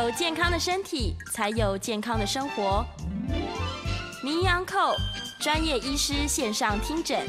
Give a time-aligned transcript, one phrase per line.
[0.00, 2.82] 有健康的身体，才有健康的生活。
[4.24, 4.96] 名医安扣
[5.38, 7.20] 专业医师线上听诊，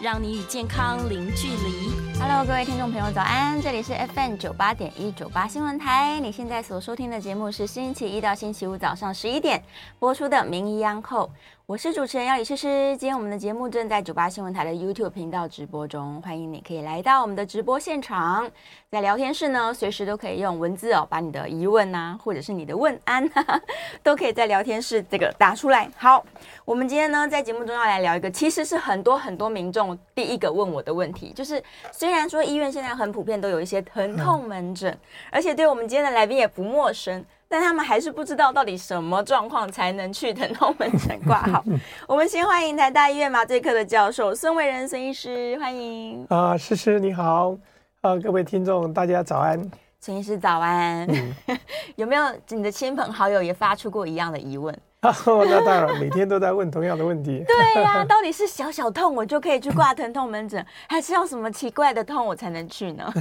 [0.00, 1.90] 让你与健康零距离。
[2.20, 3.60] Hello，各位听众朋友，早安！
[3.60, 6.20] 这里是 FM 九八点一九八新闻台。
[6.20, 9.60] 你现在所收听的节目是星期一到星期五早上十一点
[9.98, 11.28] 播出的名医央叩。
[11.70, 12.96] 我是主持人要李诗诗。
[12.96, 18.50] 今天我们的节目正在九八新闻台的 YouTube 频道直播中，欢迎你可以来到我们的直播现场。
[18.90, 23.24] 在聊天室呢，随时都可以用文字哦，把你的疑问啊，或者是你的问安，
[24.02, 25.88] 都可以在聊天室这个打出来。
[25.96, 26.24] 好，
[26.64, 34.98] 我们今天呢，在节目中要来聊一个，其实是很多很多民众第一个问我的问题，就是虽然说医院现在很普遍都有一些疼痛门诊，
[35.30, 37.24] 而且对我们今天的来宾也不陌生。
[37.52, 41.64] 但他们还是不知道到底什么状况才能去疼痛门诊挂号。
[42.06, 46.24] 我们先欢迎台大医院麻醉科的教授孙维仁孙医师，欢迎。
[46.30, 47.56] 啊，诗诗你好，
[48.02, 49.68] 啊，各位听众大家早安。
[50.00, 51.04] 陈医师早安。
[51.10, 51.58] 嗯、
[51.96, 54.72] 有没有你的亲朋好友也发出过一样的疑问？
[55.00, 57.44] 啊， 那当然，每天都在问同样的问题。
[57.48, 63.12] 对呀、啊， 到底是小小痛我就可以去挂疼痛门诊，还是要什么奇怪的痛我才能去呢？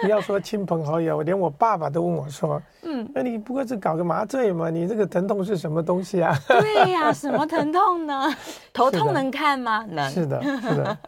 [0.00, 4.70] 不要说亲朋好友，连我爸爸都问我说：“嗯，那你不过是搞个麻醉嘛？
[4.70, 8.32] 你这个疼痛是什么东西啊？”对呀、啊，什么疼痛呢？
[8.72, 9.84] 头痛能看吗？
[9.90, 10.08] 能。
[10.08, 10.98] 是的，是的。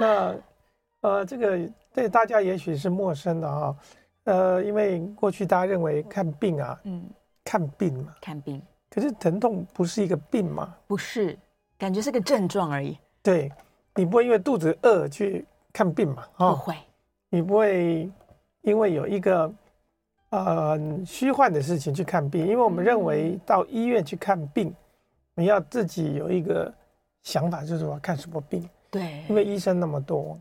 [0.00, 0.34] 那
[1.02, 1.58] 呃，这个
[1.92, 3.76] 对大家也许是陌生的啊、哦。
[4.24, 7.04] 呃，因为过去大家认为看病啊，嗯，
[7.44, 8.60] 看病嘛，看病。
[8.90, 10.74] 可是疼痛不是一个病嘛？
[10.86, 11.36] 不是，
[11.76, 12.96] 感觉是个症状而已。
[13.22, 13.50] 对，
[13.94, 16.26] 你不会因为肚子饿去看病嘛？
[16.36, 16.76] 哦、不会。
[17.28, 18.08] 你不会
[18.62, 19.52] 因为有一个
[20.30, 24.72] 呃虚幻的事情去看病，因为我们认为到医院去看病，
[25.34, 26.72] 你要自己有一个
[27.22, 28.68] 想法，就是我看什么病。
[28.90, 30.40] 对，因为医生那么多，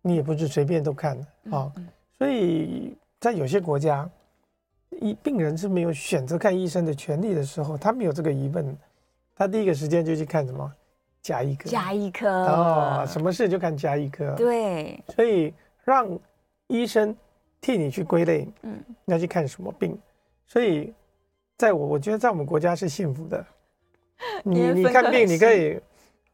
[0.00, 1.70] 你也不是随便都看的啊。
[2.16, 4.08] 所以在有些国家，
[5.00, 8.76] 医病人是没有选择看医生的权利的时候，他没有这个疑问，
[9.34, 10.72] 他第一个时间就去看什么
[11.20, 11.68] 甲医科。
[11.68, 14.34] 甲医科哦，什么事就看甲医科。
[14.36, 15.52] 对，所以。
[15.84, 16.16] 让
[16.68, 17.12] 医生
[17.60, 19.98] 替你去归类，嗯，要去看什么病，
[20.46, 20.94] 所以，
[21.58, 23.44] 在我我觉得在我们国家是幸福的，
[24.46, 25.76] 你你看病你可以，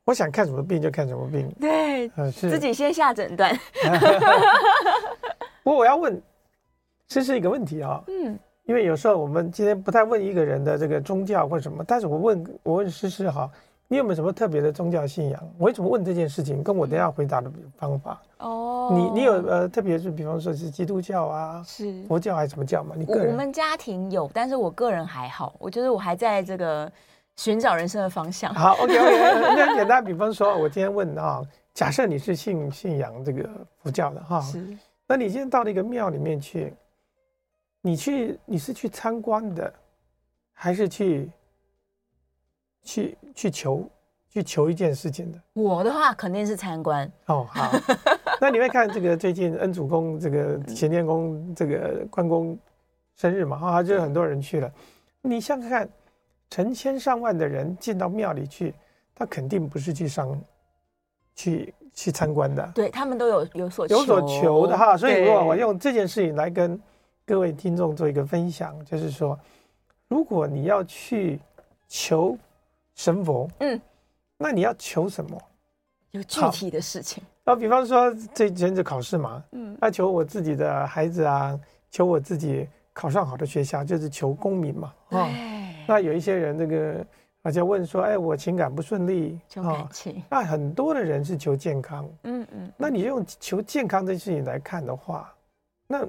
[0.05, 3.59] 我想看什么病就看什么病，对，呃，是自己先下诊断。
[5.65, 6.21] 不过我要问，
[7.07, 13.51] 这是一个问题啊，嗯，因为有时候我们今天不太问一个人的这个宗教或什么，但是我问我问诗诗哈。
[13.91, 15.43] 你有没有什么特别的宗教信仰？
[15.57, 16.63] 我为什么问这件事情？
[16.63, 18.91] 跟我等下回答的方法哦。
[18.93, 22.95] 你你有呃，特别是比方说是基督教啊，是佛教还是什么教吗？
[22.95, 23.33] 你个人？
[23.33, 25.55] 我们家庭有，但是我个人还好。
[25.59, 26.93] 我觉得我还在这个
[27.37, 28.53] 寻找人生的方向。
[28.53, 29.57] 好，OK OK。
[29.57, 31.43] 那简单比方说，我今天问啊，
[31.73, 33.49] 假设你是信信仰这个
[33.83, 34.63] 佛教的哈，是。
[35.07, 36.75] 那你今天到了一个庙里面去，
[37.81, 39.73] 你去你是去参观的，
[40.53, 41.31] 还是去？
[42.81, 43.87] 去去求，
[44.31, 45.39] 去求一件事情的。
[45.53, 47.47] 我的话肯定是参观哦。
[47.51, 47.71] 好，
[48.41, 52.59] 那你会看这个最近恩主公这个乾天宫这个关公
[53.15, 53.59] 生日嘛？
[53.59, 54.73] 哈，就很多人去了。
[55.21, 55.87] 你想想看，
[56.49, 58.75] 成千上万的人进到庙里去，
[59.15, 60.41] 他肯定不是去上
[61.35, 62.73] 去去参观的。
[62.75, 64.97] 对，他们都有有所求有所求的哈。
[64.97, 66.81] 所以如果我用这件事情来跟
[67.29, 69.39] 各位听众做一个分享，就是说，
[70.09, 71.39] 如果你要去
[71.87, 72.37] 求。
[72.95, 73.81] 神佛，嗯，
[74.37, 75.41] 那你要求什么？
[76.11, 77.23] 有具体的事情。
[77.45, 81.57] 啊，比方说这前子考试嘛，嗯，要求我自己的孩子啊，
[81.93, 85.31] 求我自己考上好的学校，就是求功名嘛，啊，
[85.87, 87.07] 那有一些人这个
[87.43, 95.33] 而且问说，哎，我情感不顺利，求感情，那很多的人是求健康，嗯嗯，那你用求健康这件事情来看的话，
[95.87, 96.05] 那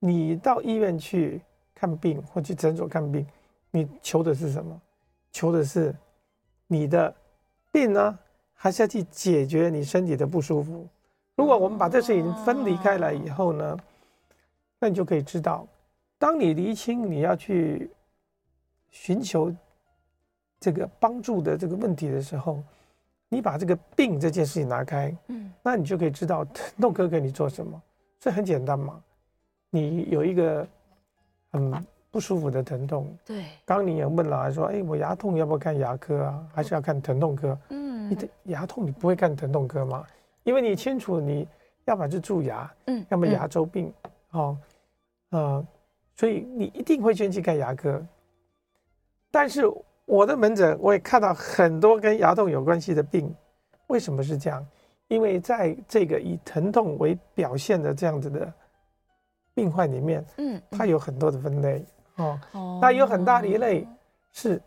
[0.00, 1.40] 你到医院去
[1.74, 3.24] 看病或去诊所看病，
[3.70, 4.80] 你求的是什么？
[5.30, 5.94] 求的是
[6.66, 7.14] 你的
[7.70, 8.18] 病呢，
[8.52, 10.88] 还是要去解决你身体的不舒服？
[11.36, 13.78] 如果我们把这事情分离开来以后呢，
[14.78, 15.66] 那你就可以知道，
[16.18, 17.90] 当你厘清你要去
[18.90, 19.54] 寻求
[20.58, 22.62] 这个帮助的这个问题的时候，
[23.28, 27.80] 你把这个病这件事情拿开，嗯，那你就可以知道疼痛科给你做什么。
[28.18, 29.02] 这很简单嘛，
[29.70, 30.66] 你有一个
[31.52, 31.86] 很。
[32.12, 33.44] 不舒服的疼痛，对。
[33.64, 36.44] 刚你也问了，还说，哎，我牙痛要不要看牙科啊？
[36.52, 37.56] 还是要看疼痛科？
[37.68, 40.04] 嗯，你的牙痛你不会看疼痛科吗？
[40.42, 41.46] 因为你清楚，你
[41.84, 43.94] 要么是蛀牙，嗯，要么牙周病，
[44.32, 44.58] 嗯、哦，
[45.30, 45.66] 呃，
[46.16, 48.04] 所以你一定会先去看牙科。
[49.30, 49.72] 但是
[50.04, 53.32] 我的门诊我也看到很多跟牙痛有关系的病，
[53.86, 54.66] 为什么是这样？
[55.06, 58.52] 因为在这个以疼痛为表现的这样子的
[59.54, 61.84] 病患里面，嗯，它有很多的分类
[62.16, 62.40] 哦。
[62.52, 63.86] 哦，那有很大的一类
[64.32, 64.60] 是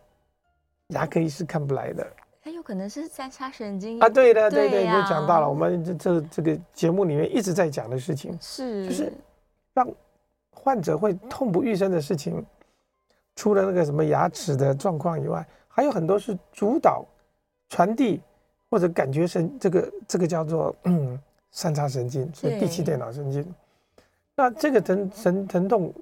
[0.88, 2.06] 牙科医师看不来的。
[2.42, 9.12] 它有可能是三叉神经啊，对的，对对，你就讲到了我们这这这个节目里面一直在讲的事情，是就是
[9.72, 9.88] 让
[10.50, 12.44] 患者会痛不欲生的事情，
[13.34, 17.02] 除了那个什么牙齿的状况以外，还有很多是主导
[17.70, 18.20] 传递
[18.68, 21.18] 或者感觉神，这个这个叫做嗯
[21.50, 23.54] 三叉神经，所以第七电脑神经。
[24.36, 25.94] 那这个疼疼疼痛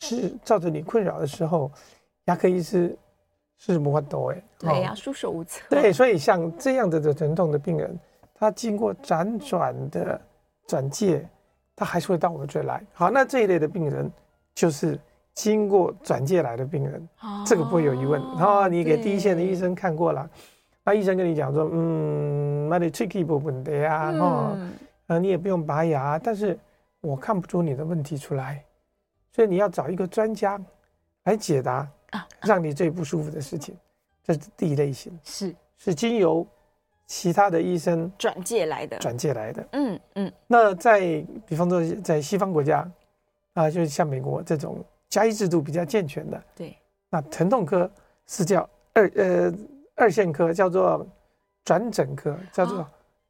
[0.00, 1.70] 是造成你困扰的时候，
[2.24, 2.96] 牙科医师。
[3.60, 5.64] 是无法度哎，对呀，束手无策。
[5.68, 7.98] 对，所以像这样子的疼痛的病人，
[8.32, 10.20] 他经过辗转的
[10.68, 11.28] 转介，
[11.74, 12.80] 他还是会到我们这来。
[12.92, 14.08] 好，那这一类的病人
[14.54, 14.96] 就是
[15.34, 18.22] 经过转介来的病人，哦、这个不会有疑问。
[18.36, 20.30] 然后、哦、你给第一线的医生看过了，
[20.84, 24.56] 那医生跟你讲说，嗯，那你喙齿不问题啊，哦，
[25.08, 26.56] 呃，你也不用拔牙，但是
[27.00, 28.64] 我看不出你的问题出来，
[29.32, 30.60] 所以你要找一个专家
[31.24, 31.88] 来解答。
[32.10, 33.76] 啊，让你最不舒服的事情，
[34.24, 36.46] 这是第一类型，是是经由
[37.04, 40.32] 其他的医生转介来的，转介来的，嗯嗯。
[40.46, 41.00] 那在
[41.46, 42.90] 比方说在西方国家
[43.52, 46.74] 啊，就是像美国这种加医制度比较健全的，对。
[47.10, 47.90] 那疼痛科
[48.26, 49.52] 是叫二呃
[49.94, 51.06] 二线科，叫做
[51.62, 52.88] 转诊科，叫做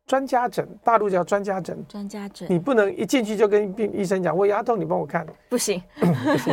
[0.09, 2.49] 专家诊，大陆叫专家诊，专家诊。
[2.51, 6.53] 你不能一进去就跟病医生讲，我牙痛，你帮我看，不行，不行，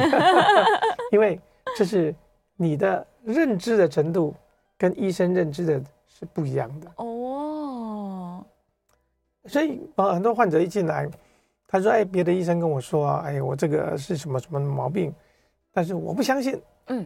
[1.11, 1.39] 因为。
[1.75, 2.15] 这是
[2.55, 4.33] 你的认知的程度
[4.77, 8.45] 跟医生认知的是不一样的哦，
[9.45, 11.09] 所以啊，很多患者一进来，
[11.67, 15.13] 他说：“哎，别的医生跟我说啊，哎，我这个是什么什么毛病，
[15.73, 17.05] 但是我不相信。”嗯，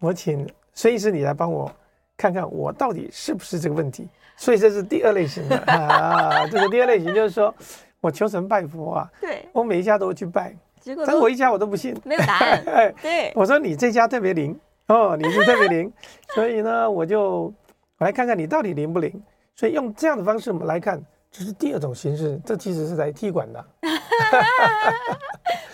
[0.00, 1.70] 我请孙医师你来帮我
[2.18, 4.06] 看看，我到底是不是这个问题。
[4.36, 7.52] 所以这是第二类型的 啊，这个第二类型就是说
[8.00, 10.54] 我求神拜佛啊，对，我每一家都去拜。
[10.84, 12.62] 但是我一家我都不信，没有答案。
[12.68, 15.92] 哎，对，我说你这家特别灵哦，你是特别灵，
[16.34, 17.52] 所以呢，我就
[17.98, 19.22] 我来看看你到底灵不灵。
[19.54, 23.64] 所以用这样的方式我们来看，这是第二种形式，这其实是来踢馆的。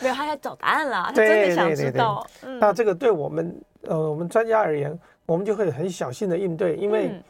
[0.01, 2.27] 没有，他在找答案了，他真的想知道。
[2.59, 7.23] 那这个对我们呃我们专家而言，我们就会很小心的应对，因为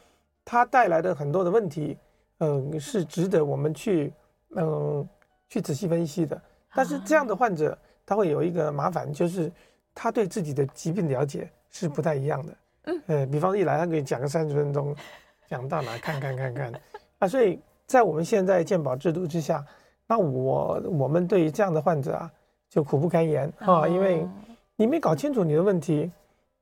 [0.43, 1.97] 它带来的很多的问题，
[2.39, 4.13] 嗯，是值得我们去
[4.55, 5.07] 嗯
[5.49, 6.39] 去仔细分析的。
[6.73, 9.51] 但是这样的患者，他会有一个麻烦，就是
[9.93, 12.53] 他对自己的疾病了解是不太一样的。
[12.83, 14.93] 嗯，呃，比方一来，他给你讲个三十分钟，
[15.47, 16.73] 讲到哪看看看看，
[17.19, 19.65] 啊，所以在我们现在健保制度之下，
[20.05, 22.31] 那我我们对于这样的患者啊，
[22.69, 23.51] 就苦不堪言。
[23.59, 24.27] 啊，因为
[24.75, 26.11] 你没搞清楚你的问题，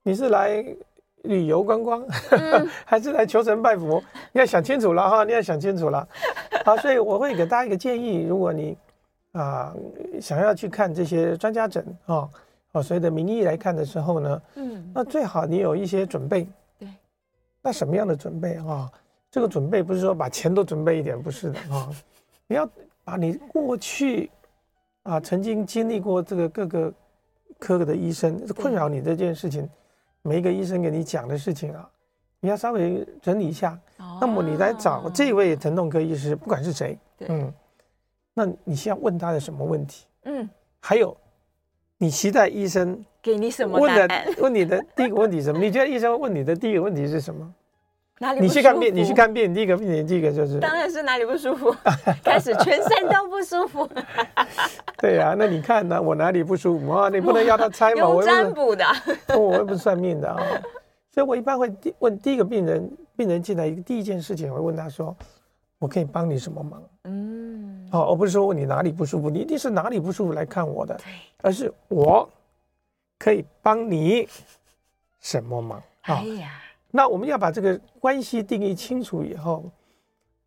[0.03, 0.63] 你是来
[1.23, 2.01] 旅游观光，
[2.85, 4.01] 还是来求神拜佛？
[4.31, 6.07] 你要想清楚了哈，你要想清楚了。
[6.63, 8.77] 好，所以我会给大家一个建议，如果你。
[9.33, 9.73] 啊，
[10.21, 12.29] 想要去看这些专家诊啊，
[12.73, 16.47] 哦，所谓的名医来看的时候呢，嗯，那最好你有一些准备。
[16.77, 16.87] 对，
[17.59, 18.87] 那什么样的准备啊？
[19.31, 21.89] 这个准备不是说把钱都准备一点，不是的啊，
[22.45, 22.69] 你要
[23.03, 24.29] 把你过去
[25.01, 26.93] 啊曾经经历过这个各个
[27.57, 29.67] 科的医生困扰你这件事情，
[30.23, 31.87] 每一个医生给你讲的事情啊，
[32.39, 33.79] 你要稍微整理一下。
[33.99, 36.97] 哦，那么你来找这位疼痛科医师，不管是谁，
[37.27, 37.53] 嗯。
[38.33, 40.07] 那你先要问他的什么问题？
[40.23, 40.49] 嗯，
[40.79, 41.15] 还有，
[41.99, 44.25] 你期待医生给你什么问的？
[44.41, 45.59] 问你的第一个问题是什么？
[45.59, 47.53] 你觉得医生问你的第一个问题是什么？
[48.19, 48.39] 哪里？
[48.41, 51.75] 你去看病，你去看病，第一个病人第一个就是，当然是哪里不舒服，
[52.23, 53.89] 开始全身都不舒服。
[54.97, 56.01] 对呀、啊，那你看呢？
[56.01, 57.09] 我哪里不舒服啊？
[57.09, 58.07] 你不能要他猜嘛？
[58.07, 58.85] 我占卜的，
[59.37, 60.41] 我又不是算命的啊。
[61.11, 65.15] 所以我一般会问第一个病人，病人进来一个第一件事情，我会问他说
[65.77, 67.87] ：“我可以帮你什么忙？”嗯。
[67.91, 70.99] 哦，而不是说问你哪里不舒服，你一定是哪里不舒服来看我的，
[71.43, 72.27] 而是我
[73.19, 74.27] 可以帮你
[75.19, 75.83] 什么忙？
[76.01, 76.49] 哎呀，
[76.95, 79.63] 那我们要把这个关系定义清楚以后，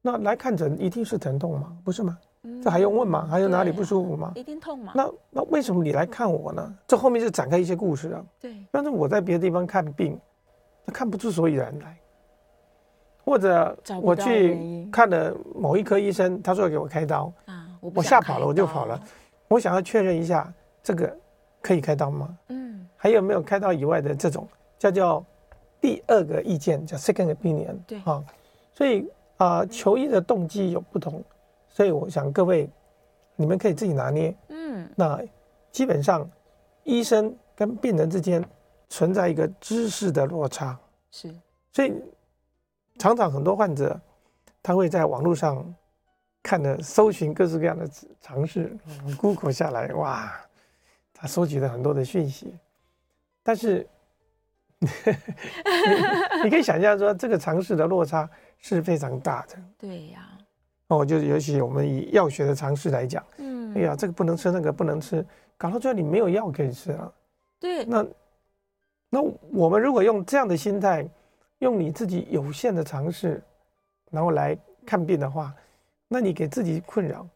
[0.00, 1.76] 那来看诊一定是疼痛吗？
[1.84, 2.16] 不是吗？
[2.62, 3.26] 这还用问吗？
[3.28, 4.30] 还有哪里不舒服吗？
[4.36, 4.92] 一定痛吗？
[4.94, 6.78] 那那为什么你来看我呢？
[6.86, 8.24] 这后面就展开一些故事啊。
[8.38, 10.16] 对，但是我在别的地方看病，
[10.86, 11.98] 他看不出所以然来。
[13.24, 19.02] 或者我去看了某一科医生，他说要给我开刀，啊，我吓跑了，我就跑了。
[19.48, 21.12] 我想要确认一下，这个
[21.60, 22.38] 可以开刀吗？
[22.50, 24.46] 嗯，还有没有开刀以外的这种
[24.78, 25.24] 叫叫
[25.86, 27.76] 第二个意见，叫 second opinion。
[27.86, 28.24] 对啊，
[28.72, 31.22] 所以啊，求医的动机有不同，
[31.68, 32.68] 所以我想各位
[33.36, 34.34] 你们可以自己拿捏。
[34.48, 35.22] 嗯，那
[35.70, 36.28] 基本上
[36.82, 38.44] 医生跟病人之间
[38.88, 40.76] 存在一个知识的落差，
[41.10, 41.32] 是，
[41.72, 41.92] 所以。
[42.98, 44.00] 常常很多患者，
[44.62, 45.62] 他会在网络上
[46.42, 47.86] 看的搜寻各式各样的
[48.22, 48.74] 尝试，
[49.20, 50.32] Google 下来，哇，
[51.12, 52.56] 他收集了很多的讯息，
[53.42, 53.86] 但是
[54.78, 54.88] 你，
[56.44, 58.28] 你可以想象说，这个常识的落差
[58.58, 59.56] 是非常大的。
[59.78, 60.28] 对呀，
[60.88, 65.24] 哦，就是尤其我们以药学的常识来讲，嗯，哎呀，这个不能吃，那个不能吃，
[65.56, 67.14] 搞到最后你没有药可以吃了。
[67.58, 68.06] 对，那
[69.08, 71.08] 那我们如果用这样的心态，
[71.60, 73.42] 用你自己有限的常识，
[74.10, 75.54] 然后来看病的话，
[76.06, 77.26] 那你给自己困扰，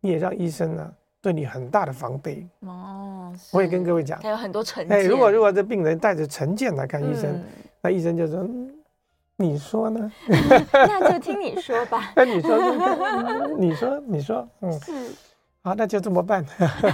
[0.00, 0.94] 你也让医生呢。
[1.22, 4.96] 对你很大的防备哦，我也跟各位讲，还有很多成见。
[4.96, 7.44] 哎，如果如果这病人带着成见来看医生，嗯、
[7.82, 8.48] 那医生就说
[9.36, 10.10] ：“你说呢？”
[10.72, 12.10] 那就听你说吧。
[12.16, 14.92] 那你说这个，你说你说，嗯，是
[15.62, 16.42] 啊，那就这么办。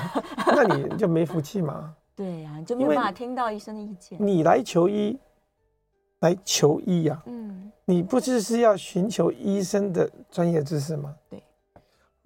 [0.57, 1.95] 那你就没福气嘛？
[2.17, 4.19] 对呀、啊，你就没办法听到医生的意见。
[4.21, 5.17] 你来求医，
[6.21, 11.15] 来求医呀、啊，嗯，你不是是要寻求医生的专业知识吗？
[11.31, 11.41] 对。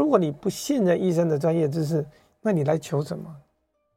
[0.00, 2.02] 如果你不信任医生的专业知识，
[2.40, 3.36] 那你来求什么？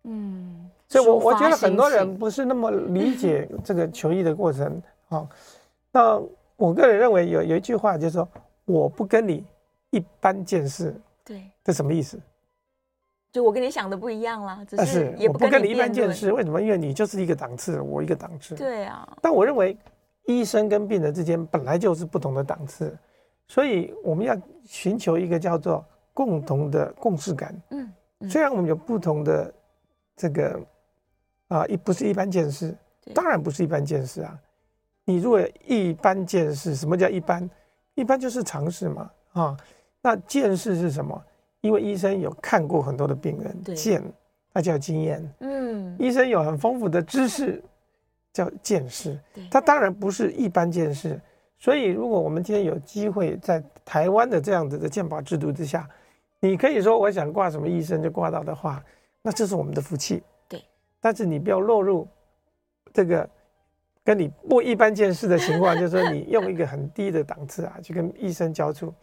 [0.04, 4.66] 嗯，所以我我觉得很多人不是那么理解 这个求医的过程
[5.08, 5.30] 啊、哦。
[5.94, 6.22] 那
[6.58, 8.28] 我个人认为有有一句话就是说，
[8.66, 9.46] 我不跟你
[9.92, 10.94] 一般见识。
[11.24, 12.20] 对，这什么意思？
[13.32, 14.60] 就我跟你想的不一样啦。
[14.76, 16.62] 但是我不跟你一般见识，为什么？
[16.62, 18.56] 因为你就是一个档次，我一个档次。
[18.56, 19.08] 对啊。
[19.22, 19.78] 但我认为
[20.26, 22.94] 医生跟病人之间本来就是不同的档次，
[23.48, 25.82] 所以我们要寻求一个叫做。
[26.14, 27.92] 共同的共识感，嗯，
[28.30, 29.54] 虽然我们有不同的
[30.16, 30.60] 这个
[31.48, 32.76] 啊，一不是一般见识，
[33.14, 34.40] 当然不是一般见识啊。
[35.06, 37.50] 你如果一般见识，什么叫一般？
[37.96, 39.58] 一般就是常识嘛，啊，
[40.02, 41.22] 那见识是什么？
[41.62, 44.04] 因为医生有看过很多的病人，见，
[44.52, 47.64] 那叫经验，嗯，医生有很丰富的知识，
[48.32, 51.20] 叫见识，他当然不是一般见识。
[51.60, 55.88] 所以，如果我们今天有机会在台湾的这样子的健保制度之下，
[56.44, 58.84] 你可以说我想挂什么医生就挂到的话，
[59.22, 60.22] 那这是我们的福气。
[60.50, 60.62] 对，
[61.00, 62.06] 但是你不要落入
[62.92, 63.28] 这个
[64.04, 68.94] 跟你不一般见识的情况， 就是说你用一个很低的档次啊去跟医生交触。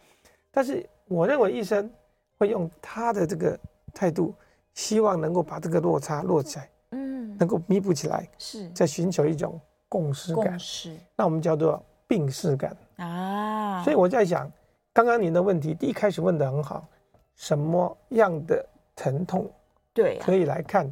[0.51, 1.91] 但是我认为医生
[2.37, 3.59] 会用他的这个
[3.91, 4.35] 态度，
[4.75, 10.59] 希望能够把这个落差落起来，嗯，能够弥补起来，是在寻求一种共识感。
[10.59, 13.83] 是，那我们叫做病视感啊。
[13.83, 14.47] 所以我在想，
[14.93, 16.87] 刚刚您的问题第一开始问的很好。
[17.35, 19.49] 什么样的疼痛，
[19.93, 20.91] 对，可以来看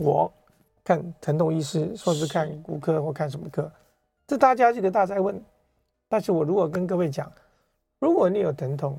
[0.00, 0.32] 我
[0.82, 3.70] 看疼痛医师，说是看骨科或看什么科？
[4.26, 5.40] 这大家这个大在问。
[6.08, 7.32] 但是我如果跟各位讲，
[7.98, 8.96] 如果你有疼痛，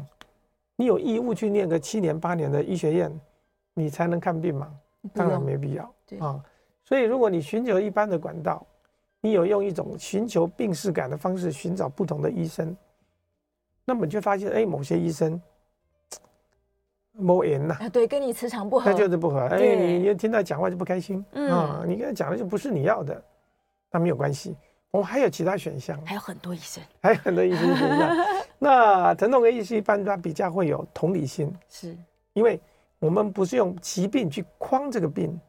[0.75, 3.20] 你有义务去念个七年八年的医学院，
[3.74, 4.74] 你才能看病吗？
[5.13, 5.84] 当然没必要
[6.20, 6.44] 啊。
[6.84, 8.65] 所以如果你寻求一般的管道，
[9.22, 12.75] 你有用一种寻求病视感的方式寻找不同的医生，
[13.86, 15.42] 那么你就发现，哎，某些医生。
[17.17, 19.39] 没缘呐，对，跟你磁场不合，那就是不合。
[19.48, 21.50] 哎，你你听他讲话就不开心，嗯。
[21.50, 23.24] 啊，你跟他讲的就不是你要的，
[23.91, 24.55] 那没有关系，
[24.91, 28.10] 我们还有其他选项，还有很多医生，还有很多医生选项。
[28.60, 31.95] 那疼痛科医师一般他比较会有同理心，是。
[32.34, 32.60] 因为
[33.00, 35.39] 我们不是用疾病去框这个病，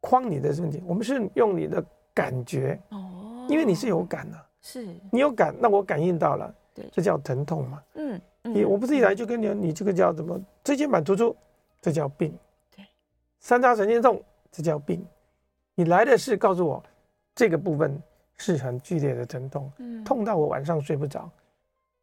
[0.00, 4.88] 框你的问题，我们是用你的感觉哦，因为你是有感的，是。
[5.10, 8.20] 你有感，那我感应到了，对，这叫疼痛嘛，嗯。
[8.42, 11.34] 你我不是一来就跟你说，你这个叫什么椎间盘突出，
[11.80, 12.36] 这叫病。
[12.74, 12.84] 对，
[13.38, 14.20] 三叉神经痛，
[14.50, 15.04] 这叫病。
[15.74, 16.82] 你来的是告诉我，
[17.34, 17.96] 这个部分
[18.36, 19.72] 是很剧烈的疼痛，
[20.04, 21.30] 痛到我晚上睡不着。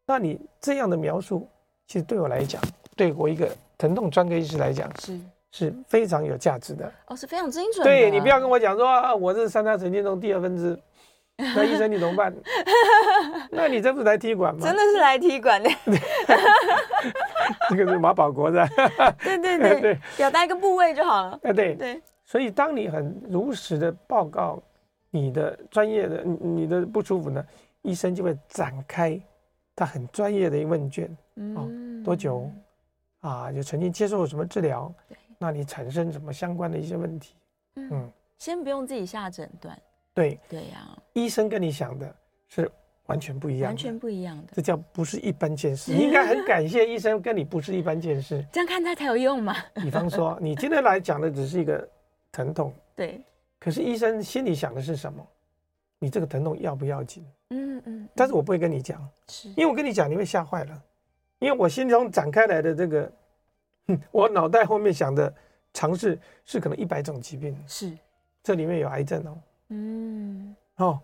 [0.06, 1.48] 那你这样的描述，
[1.86, 2.62] 其实对我来讲，
[2.96, 5.20] 对我一个疼痛专科医师来讲，是
[5.52, 6.92] 是非常有价值的。
[7.08, 7.84] 哦，是非常精准的。
[7.84, 10.80] 对，你不要跟我讲说啊，我是三叉神经痛第二分支。
[11.56, 12.36] 那医生你怎么办？
[13.50, 14.60] 那你这不是来踢馆吗？
[14.62, 15.70] 真的是来踢馆的。
[17.70, 18.68] 这个是马保国的。
[19.24, 21.40] 对对对对，表达一个部位就好了。
[21.44, 22.02] 哎对对。
[22.26, 24.62] 所以当你很如实的报告
[25.10, 27.44] 你的专业的你的不舒服呢，
[27.84, 29.20] 医生就会展开
[29.76, 31.18] 他很专业的一问卷。
[31.38, 32.04] 嗯。
[32.04, 32.52] 多久？
[33.22, 34.94] 啊，就曾经接受过什么治疗？
[35.08, 35.18] 对。
[35.38, 37.34] 那你产生什么相关的一些问题？
[37.76, 38.12] 嗯。
[38.38, 39.78] 先不用自己下诊断。
[40.14, 42.16] 对对呀，医生跟你想的
[42.48, 42.70] 是
[43.06, 45.92] 完全不一样，完全不一样的，这叫不是一般见识。
[45.92, 49.56] 你应该很感谢医生跟你不是一般见识， 这样看他才有用嘛。
[49.76, 51.88] 比方说，你今天来讲的只是一个
[52.32, 53.22] 疼痛， 对，
[53.60, 55.26] 可是医生心里想的是什么？
[56.00, 57.26] 你这个疼痛要不要紧？
[57.50, 60.84] 嗯嗯，但是我不会跟你讲，是因为我跟你讲你会吓坏了，
[61.40, 63.12] 因为我心中展开来的这个，
[64.12, 65.34] 我脑袋后面想的
[65.74, 67.92] 尝试是可能一百种疾病，是
[68.44, 69.38] 这里面有癌症哦。
[69.70, 71.00] 嗯，哦，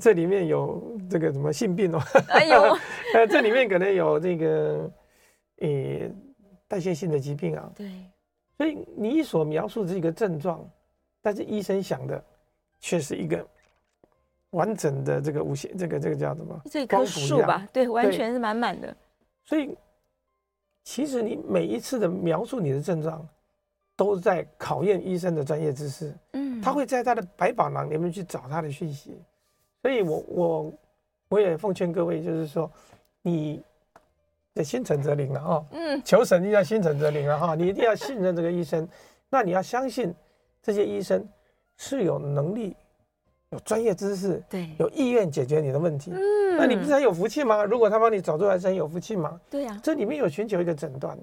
[0.00, 2.76] 这里面有这个什么性病哦， 哎呦，
[3.14, 4.90] 呃，这里面可能有这个，
[5.60, 5.68] 呃，
[6.66, 7.70] 代谢性的疾病啊。
[7.74, 7.90] 对，
[8.56, 10.68] 所以你所描述的这个症状，
[11.22, 12.22] 但是医生想的
[12.80, 13.46] 却是一个
[14.50, 16.60] 完整的这个无限，这个这个叫什么？
[16.70, 18.94] 这一棵树吧，对，完全是满满的。
[19.44, 19.76] 所以，
[20.82, 23.26] 其实你每一次的描述你的症状，
[23.96, 26.14] 都在考验医生的专业知识。
[26.32, 29.20] 嗯，他会在他的百宝囊里面去找他的讯息。
[29.82, 30.72] 所以我我
[31.28, 32.70] 我也奉劝各位，就是说，
[33.22, 33.62] 你
[34.54, 35.66] 的心诚则灵了哈。
[35.72, 38.88] 嗯，求神一定要心诚则灵了哈，你一定要信任这个医生。
[39.28, 40.14] 那你要相信
[40.62, 41.28] 这些医生
[41.76, 42.74] 是有能力。
[43.50, 47.62] 有专业知识，对，有意愿解决你的问题，嗯，那你不是很有福气吗？
[47.62, 49.40] 如果他帮你找出来，是很有福气吗？
[49.48, 51.16] 对呀，这里面有寻求一个诊断，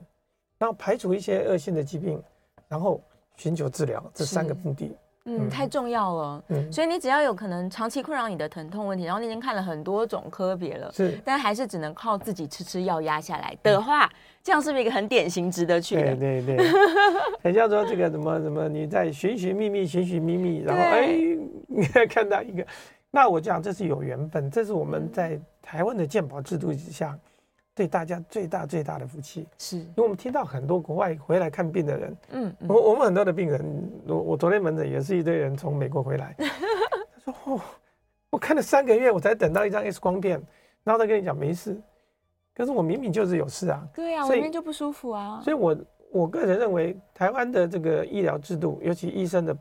[0.57, 2.24] 然后排除一些恶性的疾病，
[2.69, 3.01] 然后
[3.36, 4.95] 寻求治疗，这三个目的。
[5.25, 6.44] 嗯，太重要了。
[6.50, 14.10] 嗯，所以你只要有可能长期困扰你的疼痛问题，然后你已经看了很多种科别了，是，但还是只能靠自己吃吃药压下来的话，
[14.44, 16.16] 这样是不是一个很典型值得去的？
[16.16, 16.68] 对对对，
[17.44, 21.08] 很像说这个什么什么，你在寻寻觅觅，寻寻觅觅，然后哎，
[21.68, 22.66] 你 看看到一个，
[23.12, 27.18] 那我讲这是有缘分，这是我们在台湾的健保制度之下。
[27.74, 29.78] 对大家最大最大的福气，是。
[29.78, 36.36] 因为我们听到很多国外回来看病的人，嗯，我我们很多的病人，我我昨天门诊也是一堆人从美国回来，
[37.25, 37.62] 他说哦，
[38.30, 40.42] 我看了三个月，我才等到一张 X 光片，
[40.84, 41.80] 然后他跟你讲没事，
[42.54, 45.78] 可是我明明就是有事啊，对啊，我明明就不舒服啊，所以我
[46.12, 49.58] 我个人认为台湾的这个医疗制度，尤其医生的，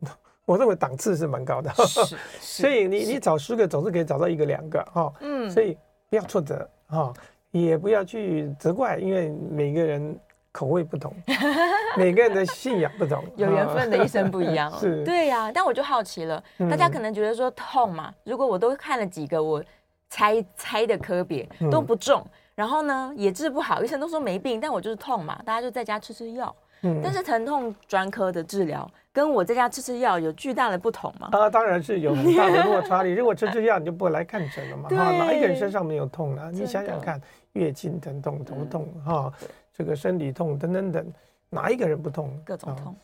[0.46, 5.76] 我认为档次是蛮高的， 是，所以你你找十个总是可以找到一个两个哈，嗯，所以
[6.08, 7.12] 不要挫折哈。
[7.62, 10.18] 也不要去责怪，因为每个人
[10.50, 11.14] 口味不同，
[11.96, 14.70] 每个人的信仰不同，有缘分的一生不一样。
[14.78, 15.50] 是，对呀。
[15.54, 19.62] 但我就好奇了，大家可能觉得说痛嘛，如果我都看了几个我
[20.08, 26.54] 猜猜的科别都不中，然后呢也治不好，医生都说没病，但我就是痛嘛，大家就在家吃吃药。
[26.86, 31.30] 嗯但是疼痛专科的治疗跟我在家吃吃药有巨大的不同吗？
[31.32, 33.00] 啊，当然是有很大的落差。
[33.08, 34.90] 你如果吃吃药，你就不会来看诊了嘛。
[34.90, 36.50] 啊，哪一个人身上没有痛呢？
[36.52, 37.18] 你想想看，
[37.54, 39.32] 月经疼痛、头痛，哈，
[39.72, 41.12] 这个生理痛等等等，
[41.50, 42.38] 哪一个人不痛？
[42.44, 42.94] 各种痛。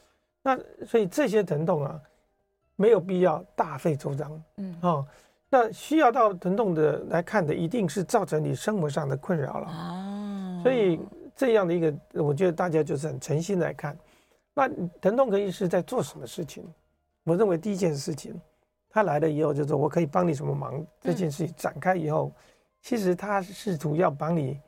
[0.42, 2.00] 那所以这些疼痛啊，
[2.76, 4.42] 没有必要大费周章。
[4.58, 5.06] 嗯，哦，
[5.48, 9.66] 那需要到疼痛的来看的，一定是造成你生活上的困扰了。
[9.66, 11.00] 啊，所以。
[11.36, 13.96] 这样的一个，我觉得大家就是很诚心来看。
[14.52, 14.68] 那
[15.00, 16.62] 疼痛可以是在做什么事情？
[17.24, 18.38] 我认为第一件事情，
[18.90, 22.30] 他来了以后就是：“我可以帮你什么忙？”这件事情展开以后，
[22.80, 24.60] 其实他试图要帮你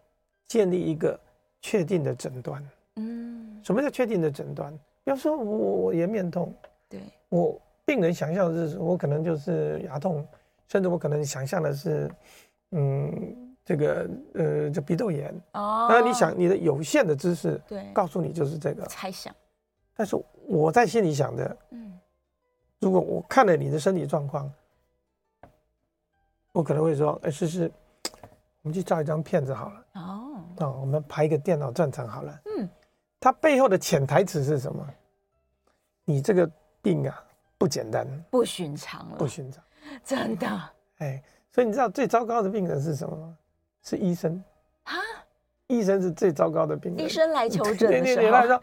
[0.47, 1.19] 建立一个
[1.61, 2.63] 确定的诊断。
[2.97, 4.73] 嗯，什么叫确定的诊断？
[5.05, 6.55] 比方说我我颜面痛，
[6.89, 10.27] 对，我病人想象的是我可能就是牙痛，
[10.69, 12.11] 甚至我可能想象的是，
[12.71, 13.49] 嗯。
[13.65, 15.87] 这个呃，这鼻窦炎哦。
[15.89, 19.33] 那你想，你的有限的知识，对，告诉你就是这个猜想。
[19.95, 20.17] 但是
[20.49, 21.97] 我在心里想的，嗯，
[22.81, 24.53] 如果我看了你的身体状况，
[26.51, 27.71] 我可能会说，哎，试试，
[28.63, 29.85] 我们去照一张片子好了。
[29.95, 32.41] 哦，哦，我们拍一个电脑战场好了。
[32.57, 32.69] 嗯，
[33.21, 34.87] 它背后的潜台词是什么？
[36.05, 37.25] 你这个病啊，
[37.59, 39.63] 不简单，不寻常了，不寻常，
[40.05, 40.49] 真的。
[40.99, 43.37] 哎，所以你知道最糟糕的病人是什么吗？
[43.83, 44.43] 是医生
[44.85, 44.95] 啊！
[45.73, 47.05] 医生是最糟糕的病人。
[47.05, 48.61] 医生来求诊你你来说，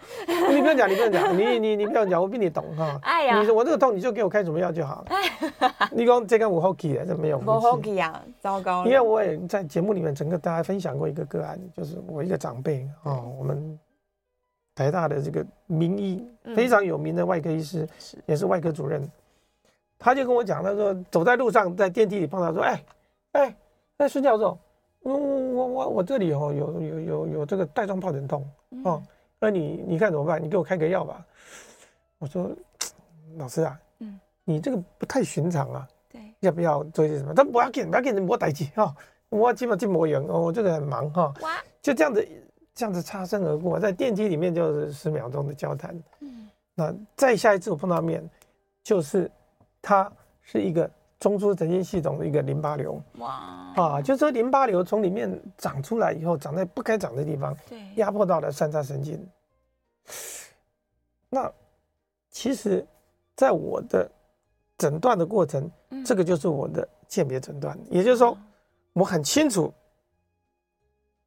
[0.49, 2.99] 你不用讲，你不用讲，你你你不用讲，我比你懂哈。
[3.01, 5.69] 哎呀，你说我这个痛，你就给我开什么药就好了。
[5.91, 8.85] 你讲这个无好气的，这没有无好气啊，糟糕。
[8.85, 13.79] 因为我也在节目里面曾跟大家分享过一个个案，就是我一个长辈哦，我们
[14.75, 16.23] 台大的这个名医
[16.55, 17.87] 非常有名的外科医师，
[18.25, 19.01] 也是外科主任，
[19.97, 22.83] 他就跟我讲，他说走在路上，在电梯里碰到，说，哎
[23.31, 23.55] 哎
[23.97, 24.57] 哎，孙教授。
[25.01, 28.45] 我我我我这里哦有有有有这个带状疱疹痛
[28.83, 29.01] 哦，
[29.39, 30.43] 那你你看怎么办？
[30.43, 31.25] 你给我开个药吧。
[32.17, 32.51] 我说
[33.37, 37.33] 老师啊，嗯，你这个不太寻常啊，对，要不要做一些什么？
[37.33, 38.93] 他不要紧，不要紧，我代志哈，
[39.29, 42.27] 我基本进模型哦，我这个很忙哈，哇，就这样子
[42.75, 48.29] 这样子擦身而过，在电梯里面就是十秒钟的交谈，嗯，那再下一次我碰到面，
[48.83, 49.31] 就是
[49.81, 50.89] 他是一个。
[51.19, 59.27] 中枢神经系统的一个淋巴瘤，哇，啊，就是说淋巴瘤从里面长出来以后，长在不该长的地方，对，压迫到了三叉神经。
[61.29, 61.51] 那
[62.29, 62.85] 其实，
[63.35, 64.09] 在我的
[64.77, 68.37] 诊断的过程，嗯、这个就是我的鉴别诊断，也就是说，
[68.93, 69.73] 我很清楚，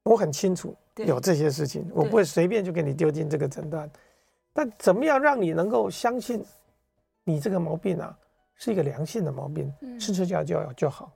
[0.01, 3.87] 我很清楚有这些事情，我不会随便就给你丢进这个诊断。
[4.51, 6.43] 但怎么样让你能够相信
[7.23, 8.17] 你这个毛病啊？
[8.63, 11.11] 是一个良性的毛病，吃吃药就要就好。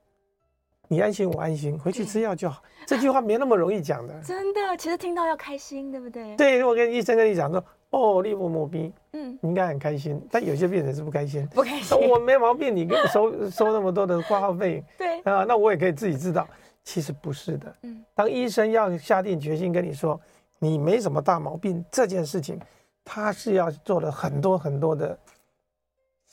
[0.89, 2.61] 你安心，我安心，回去吃药就好。
[2.85, 4.13] 这句话没那么容易讲的。
[4.21, 6.35] 真的，其实听到要开心，对不对？
[6.35, 10.21] 对，我跟医生跟你讲说，哦，你摸摸鼻，嗯，你应该很开心。
[10.29, 11.97] 但有些病人是不开心，不开心。
[12.09, 16.45] 我没毛病，你给我收 收那么多的挂号费，对啊，那我也可以自己知道。
[16.83, 20.19] 其实不是的，嗯，当医生要下定决心跟你说
[20.59, 22.59] 你没什么大毛病这件事情，
[23.05, 25.17] 他是要做了很多很多的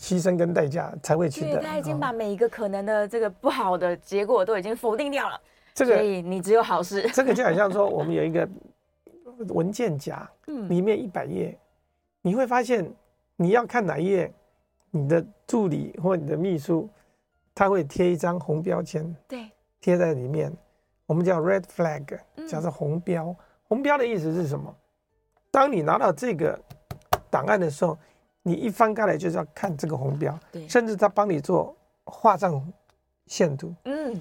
[0.05, 1.59] 牺牲跟代价才会取得。
[1.61, 5.41] 他已经把每一个可能的这个不好的结果都已经否定掉了，
[5.73, 7.09] 这个，所以你只有好事。
[7.15, 8.47] 这个就好像说，我们有一个
[9.49, 11.59] 文件夹，嗯，里面一百页，
[12.21, 12.87] 你会发现
[13.37, 14.31] 你要看哪一页，
[14.91, 16.87] 你的助理或你的秘书
[17.55, 19.49] 他会贴一张红标签，对。
[19.81, 20.53] 贴在里面，
[21.07, 23.35] 我们叫 red flag，叫做红标。
[23.69, 24.75] 红标的意思是什么？
[25.51, 26.59] 当你拿到这个
[27.31, 27.99] 档案的时候，
[28.47, 32.63] 你一翻开来就是要看这个红标，甚至他帮你做画上
[33.27, 33.75] 线度。
[33.85, 34.21] 嗯，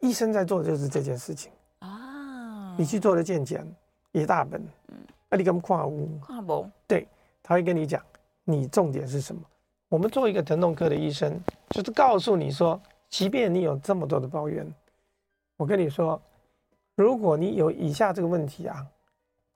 [0.00, 2.76] 医生在做的就是这件事情啊。
[2.78, 3.66] 你去做的健检
[4.12, 4.96] 一大本，嗯，
[5.30, 6.68] 那你跟跨屋跨不？
[6.86, 7.08] 对，
[7.42, 8.00] 他会跟你讲，
[8.44, 9.40] 你重点是什么？
[9.88, 11.40] 我们做一个疼痛科的医生，
[11.70, 14.70] 就是告诉你说，即便你有这么多的抱怨。
[15.56, 16.20] 我跟你说，
[16.94, 18.86] 如果你有以下这个问题啊，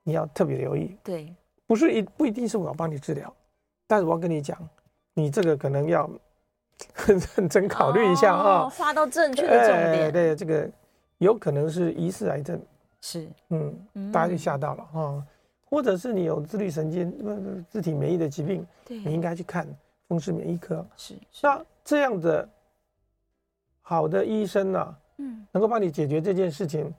[0.02, 0.96] 你要特别留意。
[1.04, 1.34] 对，
[1.66, 3.30] 不是一不一定是我要帮你治疗，
[3.90, 4.56] 但是我要跟你讲，
[5.14, 6.08] 你这个可能要
[6.94, 8.60] 很认真考虑一下啊。
[8.60, 10.04] 哦，画到正确的重点。
[10.04, 10.70] 哎，对，这个
[11.18, 12.62] 有可能是疑似癌症。
[13.00, 15.26] 是，嗯，大家就吓到了啊。
[15.64, 19.66] 或者是你有自律神经、自体免疫的疾病，对，你应该去看
[20.06, 20.86] 风湿免疫科。
[20.96, 22.48] 是，那这样的
[23.82, 24.96] 好的医生呢？
[25.16, 26.94] 嗯，能够帮你解决这件事情，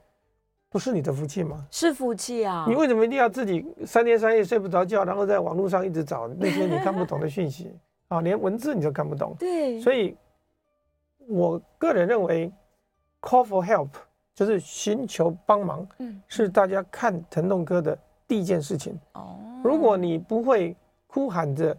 [0.72, 1.66] 不是你的福气吗？
[1.70, 2.64] 是福气啊！
[2.66, 7.70] 你为什么一定要自己三天三夜睡不着觉，然后在网络上一直找那些你看不懂的讯息
[8.08, 8.22] 啊？
[8.22, 9.36] 连文字你都看不懂。
[9.38, 10.16] 对，所以
[11.28, 12.50] 我个人认为
[13.20, 13.88] ，call for help
[14.34, 18.98] 就是寻求帮忙，嗯，是大家看疼痛科的第一件事情。
[19.12, 20.74] 哦，如果你不会
[21.06, 21.76] 哭喊着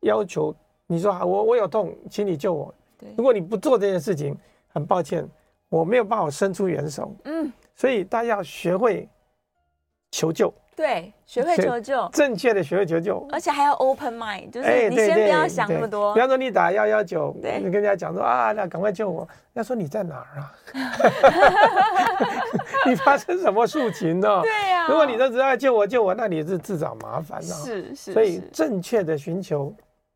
[0.00, 0.54] 要求，
[0.86, 2.74] 你说啊，我我有痛，请你救我。
[2.98, 4.34] 对，如果你不做这件事情，
[4.68, 5.28] 很抱歉。
[5.70, 9.08] 我没有办法伸出援手，嗯，所以大家要学会
[10.10, 16.14] 求救，对，学会求救，正确的学会求救，而且还要 open mind，就是你先不要想那么多。
[16.14, 20.54] 比方说你打幺幺九，你跟人家讲说啊，那赶快救我，人家说你在哪儿啊？
[22.86, 24.40] 你发生什么事情呢？
[24.42, 27.54] 对呀，如果你都知道救我救我，那你是自找麻烦了。
[27.54, 29.74] 是是，所以正确的寻求。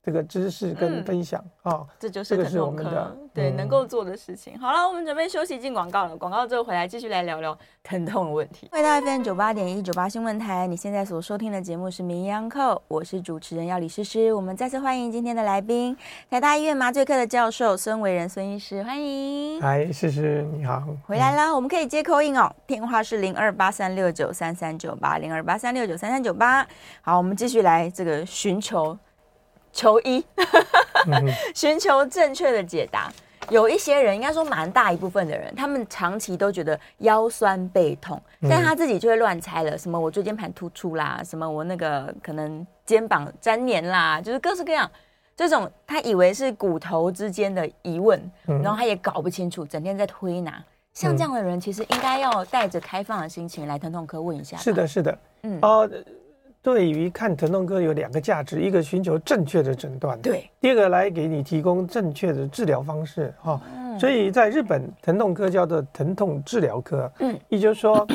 [0.08, 4.58] 这个知识跟分享啊、嗯哦，这就是疼痛科对、嗯、能够做的事情。
[4.58, 6.16] 好了，我们准备休息进广告了。
[6.16, 8.70] 广告之后回来继续来聊聊疼痛的问题。
[8.72, 14.32] 回到 FM 九八点一九八新闻台，你现在所收听的节目是名医央叩，我是主持人要李诗诗。
[14.32, 15.94] 我们再次欢迎今天的来宾，
[16.30, 19.60] 台大医院麻醉科的教授孙维仁孙医师，欢迎。
[19.60, 21.54] 嗨，诗诗你好，回来了。
[21.54, 26.66] 我们可以接 call in 哦，电话是零二八三六九三三九八零二八三六九三三九八。
[27.02, 28.98] 好，我们继续来这个寻求。
[29.78, 30.24] 求医，
[31.54, 33.12] 寻求正确的解答。
[33.48, 44.90] 有一些人，应该说蛮大一部分的人，他们长期都觉得腰酸背痛，但他自己就会乱猜了，什么我椎间盘突出啦，什么我那个可能肩膀粘黏啦，就是各式各样
[45.36, 50.60] 这种，他以为是骨头之间的疑问，然后他也搞不清楚，整天在推拿。
[50.92, 54.56] 像这样的人，其实应该要带着开放的心情来疼痛科问一下。
[54.56, 55.88] 是的，是的，嗯，哦。
[56.60, 63.60] 对于看疼痛科有两个价值，一个寻求正确的诊断，对；第二个来给你提供正确的治疗方式，哈。
[63.74, 63.98] 嗯。
[63.98, 68.06] 所以在日本，疼痛科叫做疼痛治疗科，嗯，也就是说，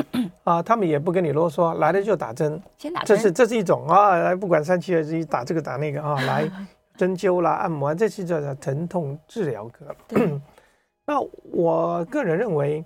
[0.42, 6.50] 啊，他们也不跟你啰嗦，来了就打针，先打针，这是这是一种啊，来不管三七二十一，打这个打那个啊， 来
[6.96, 9.84] 针灸啦、按摩，这是叫做疼痛治疗科。
[10.08, 10.40] 对。
[11.04, 11.20] 那
[11.52, 12.82] 我个人认为，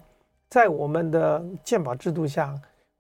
[0.49, 2.53] 在我们的健保制度下，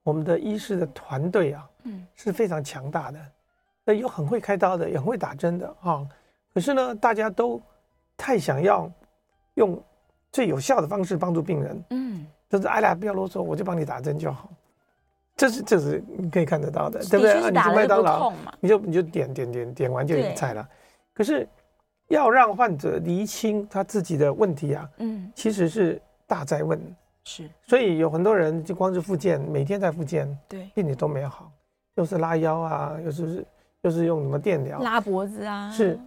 [0.05, 1.69] 我们的医师的团队啊。
[1.89, 3.19] 嗯，是非常强大的，
[3.85, 6.07] 那有很会开刀的，也很会打针的啊。
[6.53, 7.61] 可是呢，大家都
[8.17, 8.91] 太想要
[9.55, 9.81] 用
[10.31, 14.51] 最有效的方式帮助病人，嗯，就是哎呀，不要啰嗦，我就帮你打针就好。
[15.37, 17.33] 这是这是你可以看得到的，对不对？
[17.33, 20.69] 啊，你去麦当劳，你就你就点点点点完就有菜了。
[21.15, 21.49] 可是
[22.09, 26.81] 要让患者厘清他自己的问题啊，嗯，其实是大哉问。
[27.23, 31.53] 是，所以有很多人就光是复健，每天在复健，对，病理都没有好。
[31.99, 33.45] 又是拉腰啊，又是
[33.83, 34.79] 又是用什么电疗？
[34.79, 35.69] 拉脖子啊？
[35.69, 35.99] 是，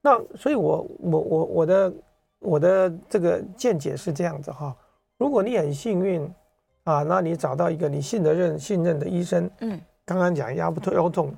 [0.00, 1.92] 那所以我，我我我我的
[2.38, 4.74] 我的这个见解是这样子哈。
[5.18, 6.22] 如果你很幸运
[6.84, 11.34] 啊，那你找到一个你信得任信任的医生，嗯，刚刚讲腰不痛腰痛，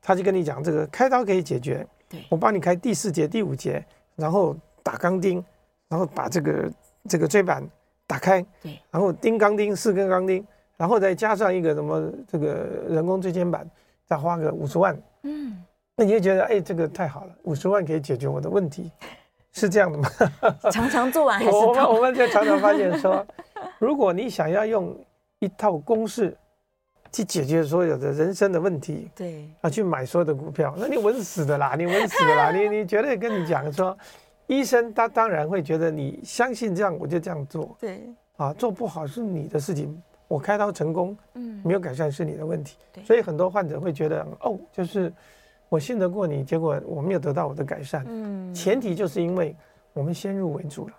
[0.00, 3.84] 他就跟你讲这个开刀可以解决，对，我帮你开第四节第五节，
[4.14, 5.44] 然后打钢钉，
[5.88, 6.72] 然后把这个
[7.08, 7.68] 这个椎板
[8.06, 10.46] 打开，对，然后钉钢钉四根钢钉，
[10.80, 13.68] 然后再加上一个什么这个人工椎间板，
[14.06, 15.62] 再花个五十万，嗯，
[15.94, 18.90] 那你就觉得哎，这个太好了，五十万可以解决我的问题，
[19.52, 20.08] 是这样的吗？
[20.72, 23.26] 常常做完还是我们我们就常常发现说，
[23.78, 24.96] 如果你想要用
[25.40, 26.34] 一套公式。
[27.12, 29.44] 去解决所有的人生的问题，对。
[29.62, 33.98] 啊，去买所有的股票，那你稳死的啦，你稳死的啦， 你你绝对跟你讲说，
[34.46, 45.12] 医生他当然会觉得你相信这样，我就这样做，对，啊，做不好是你的事情，我开刀成功，嗯，没有改善是你的问题，对，所以很多患者会觉得，哦，就是
[45.68, 49.56] 我信得过你，结果我没有得到我的改善，嗯，前提就是因为
[49.92, 50.94] 我们先入为主了，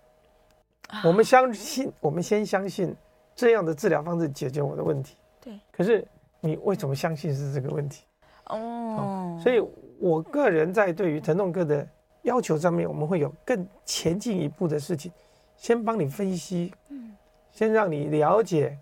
[1.06, 2.94] 我们相信，我们先相信
[3.34, 5.16] 这样的治疗方式解决我的问题。
[5.40, 6.06] 对，可是
[6.42, 8.04] 你为什么相信是这个问题？
[8.48, 9.64] 哦，所以
[9.98, 11.88] 我个人在对于疼痛科的
[12.24, 15.10] 要求上面，我们会有更前进一步的事情，
[15.56, 17.16] 先帮你分析，嗯，
[17.54, 18.78] 先让你了解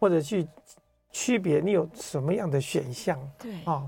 [0.00, 0.48] 或者去
[1.12, 3.86] 区别你有什么样的选项，对啊，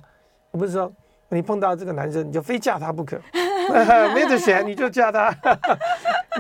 [0.51, 0.93] 我不是说
[1.29, 3.19] 你碰到这个男生你就非嫁他不可，
[4.15, 5.35] 没得选你就嫁他，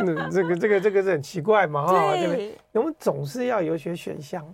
[0.04, 2.54] 那 这个这个这个是很奇怪嘛，哈，对不对？
[2.72, 4.44] 我们总是要有些选项。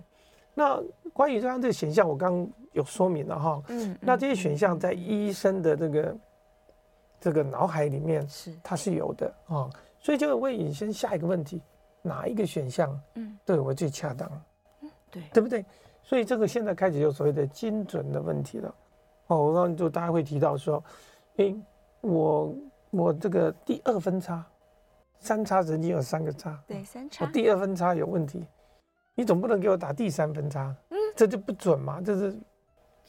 [0.53, 0.81] 那
[1.13, 3.61] 关于这样这个选项，我刚刚有说明了哈。
[3.67, 3.97] 嗯。
[3.99, 6.17] 那这些选项在医生的这个
[7.19, 11.61] 这个脑海里面是它是有的啊，所以就会问医生下一个问题：
[12.01, 14.29] 哪一个选项嗯对我最恰当？
[15.13, 15.65] 嗯，对，对不对？
[16.03, 18.75] 所以这个现在开始有所谓的精准的问题了。
[19.27, 20.83] 哦，我刚刚就大家会提到说，
[21.37, 21.55] 诶，
[22.01, 22.55] 我
[22.89, 24.43] 我这个第二分叉，
[25.19, 28.43] 三叉神经有三个叉，对，三叉，我第二分叉有问题。
[29.13, 32.39] 你总不能给我打第三分叉，嗯，这就不准嘛，这是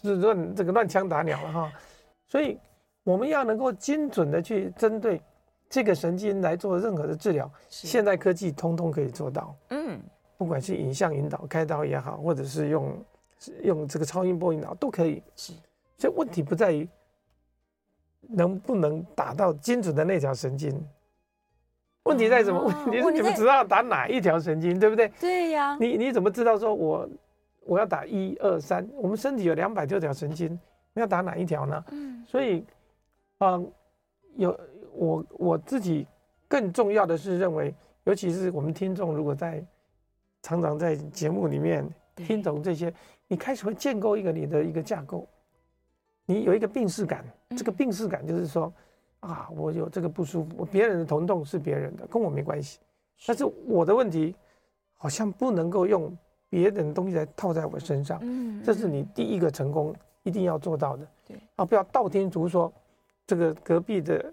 [0.03, 1.73] 是乱这个乱枪打鸟了哈。
[2.27, 2.59] 所以
[3.05, 5.23] 我们要能够精准的去针对
[5.69, 9.80] 这个神经来做任何的治疗，现代科技通通可以做到，嗯，
[10.41, 13.05] 不管是影像引导开刀也好，或者是用
[13.63, 15.53] 用这个超音波引导都可以，是。
[15.99, 16.89] 所以问题不在于
[18.23, 20.83] 能不能打到精准的那条神经。
[22.05, 22.65] 问题在什么？
[22.87, 25.09] 问题是你们知道打哪一条神经，对不对？
[25.21, 25.77] 对呀。
[25.79, 27.07] 你你怎么知道说我
[27.67, 28.89] 我要打一二三？
[28.95, 30.59] 我们身体有两百多条神经，
[30.95, 31.85] 你要打哪一条呢？
[31.91, 32.25] 嗯。
[32.27, 32.65] 所以，
[33.41, 33.71] 嗯，
[34.37, 34.59] 有
[34.95, 36.07] 我我自己
[36.49, 37.75] 更重要的是认为，
[38.05, 39.63] 尤其是我们听众如果在
[40.43, 42.93] 常常在节目里面听懂这些，
[43.29, 45.27] 你开始会建构一个你的一个架构，
[46.27, 47.25] 你有一个病视感。
[47.57, 48.73] 这个病视感就是说。
[49.21, 52.79] 啊，我有这个不舒服，我别人的疼痛是别人的，跟我没关系。
[53.27, 54.35] 但是我的问题
[54.97, 56.17] 好像不能够用
[56.49, 58.19] 别人的东西来套在我身上。
[58.23, 61.07] 嗯，这是你第一个成功一定要做到的。
[61.27, 62.73] 对啊，不要道听途说，
[63.27, 64.33] 这个隔壁的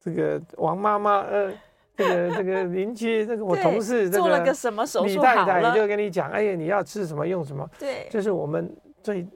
[0.00, 1.52] 这个王妈妈，呃，
[1.96, 7.68] 这个这个邻居，这个我同事，这个做了个什么手术，李太太就跟你讲，哎呀，你要吃什么用什么。
[7.78, 8.70] 对，这是我们
[9.02, 9.26] 最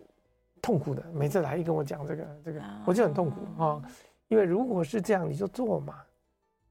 [0.60, 1.02] 痛苦的。
[1.14, 3.80] 每次来一跟我讲这个这个，我就很痛苦啊。
[4.28, 5.94] 因为如果是这样，你就做嘛，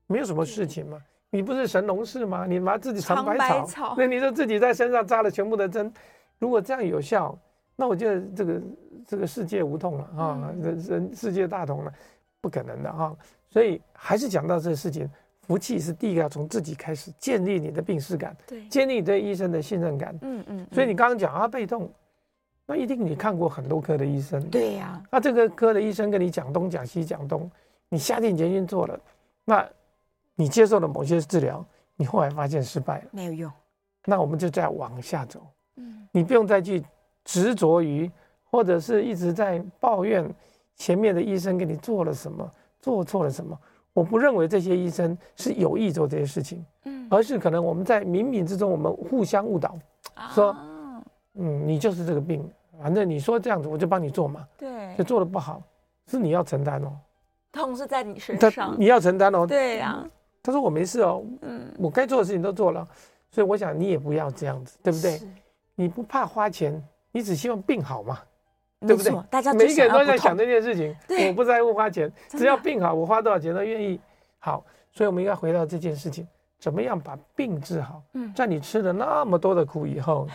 [0.08, 0.98] 没有什么事情嘛。
[1.32, 2.46] 你不是神农氏吗？
[2.48, 5.92] 你拿自己尝百草，草那你就自己在身上扎了全部的针。
[6.40, 7.38] 如果这样有效，
[7.76, 8.62] 那我觉得这个
[9.06, 11.94] 这个世界无痛了啊，人人世界大同了，
[12.42, 13.16] 不可能的哈。
[13.50, 15.10] 所以还是讲到这个事情，
[15.50, 20.16] 福气是第一个要从自己开始建立你的病视感，对，建立你对医生的信任感。
[20.22, 20.68] 嗯嗯。
[20.72, 21.92] 所以你刚刚讲啊，背痛。
[22.68, 25.02] 那一定你看过很多科的医生，对呀。
[25.10, 27.50] 那这个科的医生跟你讲东讲西讲东，
[27.90, 29.00] 你下定决心做了，
[29.44, 29.68] 那
[30.36, 33.52] 你接受了某些治疗，你后来发现失败了，没有用。
[34.06, 35.42] 那我们就再往下走，
[35.78, 36.84] 嗯，你不用再去
[37.26, 38.08] 执着于，
[38.44, 40.32] 或者是一直在抱怨
[40.76, 42.48] 前面的医生给你做了什么，
[42.80, 43.60] 做错了什么。
[43.94, 49.78] 我不认为这些医生是有意做这些事情，嗯，而是可能我们在冥冥之中我们互相误导，
[50.34, 50.56] 说，
[51.36, 52.50] 嗯，你就是这个病。
[52.82, 54.48] 反正你说这样子，我就帮你做嘛。
[54.58, 55.62] 对，就做的不好，
[56.08, 56.98] 是你要承担哦。
[57.52, 59.46] 痛是在你身上，你要承担哦。
[59.46, 60.06] 对呀。
[60.42, 62.88] 他说我没事哦，嗯，我该做的事情都做了，
[63.30, 65.20] 所以我想你也不要这样子，对不对？
[65.76, 68.20] 你不怕花钱，你只希望病好嘛，
[68.88, 69.14] 对不对？
[69.30, 70.96] 大家每一个人都在想这件事情，
[71.28, 74.00] 我不在乎花钱，只要病好，我花多少钱都愿意。
[74.40, 76.28] 好，所以我们应该回到这件事情，
[76.60, 78.02] 怎么样把病治好？
[78.14, 80.28] 嗯，在你吃了那么多的苦以后。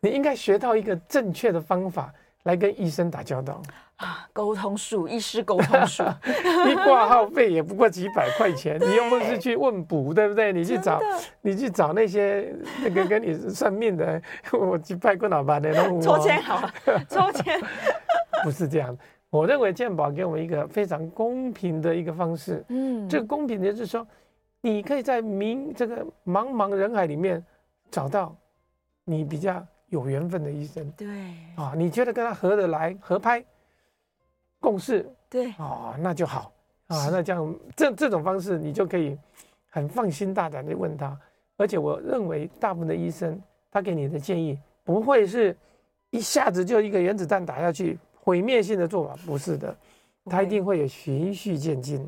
[0.00, 3.60] 你应该学到一个正确的方法来跟医生打交道
[3.98, 6.02] 啊， 沟通术，医师沟通术，
[6.68, 10.52] 一挂号费也不过几百块钱， 你又不是去问卜，对不对？
[10.52, 11.00] 你去找，
[11.40, 14.20] 你去找那些那个跟你算命的，
[14.52, 16.72] 我去拜过老板的，抽签好了，
[17.08, 17.60] 抽签。
[18.42, 18.96] 不是这样。
[19.30, 24.06] 我认为健保给我们一个非常公平的一个方式，嗯，这个公平的就是说，
[24.62, 27.44] 你可以在明这个茫茫人海里面
[27.90, 28.34] 找到
[29.04, 30.90] 你比较有缘分的医生。
[30.96, 31.06] 对。
[31.56, 33.44] 啊，你觉得跟他合得来、合拍、
[34.68, 36.52] 共事，对哦，那就好
[36.88, 37.08] 啊。
[37.10, 39.16] 那这样这这种方式，你就可以
[39.70, 41.18] 很放心大胆的问他。
[41.56, 45.56] 而且我认为，大部分的医生他给你的建议不会是
[46.10, 49.74] 一下子就一个原子弹打下去，毁灭性的做法，不是的，
[50.26, 52.06] 他一定会有循序渐进。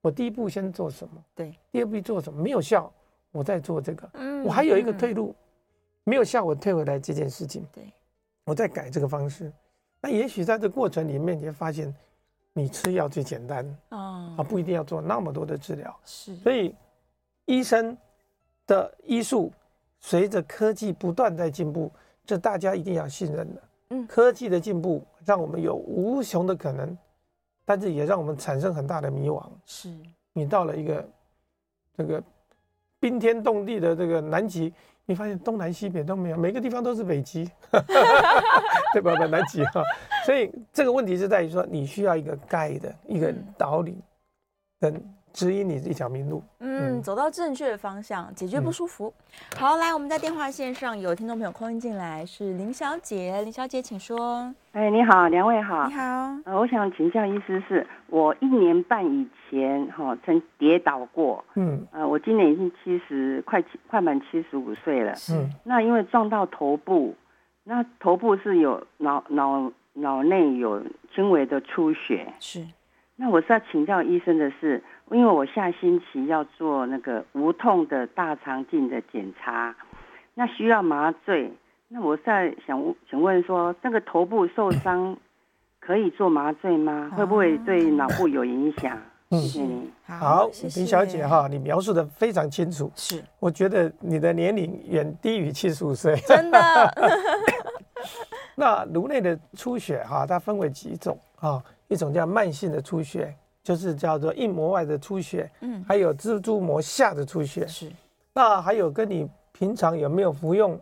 [0.00, 1.22] 我第一步先做什么？
[1.34, 2.42] 对，第二步做什么？
[2.42, 2.90] 没有效，
[3.30, 4.08] 我再做这个。
[4.14, 5.34] 嗯，我还有一个退路，
[6.04, 7.66] 没有效，我退回来这件事情。
[7.70, 7.92] 对，
[8.46, 9.52] 我再改这个方式。
[10.00, 11.94] 那也许在这过程里面，你会发现，
[12.52, 15.94] 你吃药最简单啊，不一定要做那么多的治疗。
[16.04, 16.74] 是，所以
[17.44, 17.96] 医生
[18.66, 19.52] 的医术
[19.98, 21.92] 随着科技不断在进步，
[22.24, 23.62] 这大家一定要信任的。
[23.90, 26.96] 嗯，科技的进步让我们有无穷的可能。
[27.62, 29.40] 但是也让我们产生很大的迷惘。
[29.64, 29.94] 是，
[30.32, 31.08] 你到了一个
[31.96, 32.20] 这个
[32.98, 34.74] 冰天冻地的这个南极，
[35.06, 37.48] 你发现东南西北都没有，每个地方都是北极，
[38.94, 39.12] 对吧？
[39.26, 39.82] 南极哈，
[40.24, 44.00] 所以这个问题是在于说，你需要一个 guide，一个导领，
[44.80, 45.00] 能。
[45.32, 49.14] 指引你一条明路，嗯，嗯，走到正确的方向，解决不舒服。
[49.52, 54.52] 嗯、好，来，我们在电话线上有听众朋友 call in 进来，是林小姐，林小姐，请说。
[54.72, 56.02] 哎，你好，两位好，你好。
[56.46, 65.48] 呃，我想请教医师，是我一年半以前哈、哦、曾跌倒过，嗯，呃，我今年已经七十，快七快满七十五岁了，是。
[65.62, 67.14] 那因为撞到头部，
[67.70, 70.82] 那头部是有脑脑脑内有
[71.14, 72.66] 轻微的出血，是。
[73.14, 74.82] 那我是要请教医生的是。
[75.12, 79.74] 因为我下星期要做那个无痛的大肠镜的检查，
[80.34, 81.52] 那需要麻醉。
[81.88, 85.16] 那我在想，请问说，那个头部受伤
[85.80, 87.10] 可以做麻醉吗？
[87.16, 88.96] 会不会对脑部有影响？
[89.30, 89.90] 谢谢你。
[90.06, 92.90] 好，林小姐哈，你描述的非常清楚。
[92.96, 96.16] 是，我觉得你的年龄远低于七十五岁。
[96.26, 96.58] 真的。
[98.56, 101.62] 那颅内的出血哈，它分为几种啊？
[101.88, 103.34] 一种叫慢性的出血。
[103.62, 107.92] 就是叫做硬膜外的出血，嗯，还有蜘蛛膜下的出血，是。
[108.32, 110.72] 那还有跟你平常有没有服用，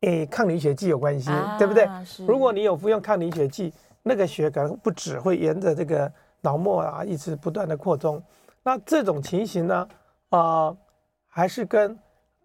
[0.00, 1.86] 诶、欸，抗凝血剂有关系，啊、对不对？
[2.06, 2.24] 是。
[2.24, 3.70] 如果你有服用抗凝血剂，
[4.02, 8.22] 那个血可能不止会沿着这个脑膜啊一直不断的扩充。
[8.62, 9.88] 那这种情形呢，
[10.28, 10.76] 啊、呃，
[11.28, 11.98] 还是跟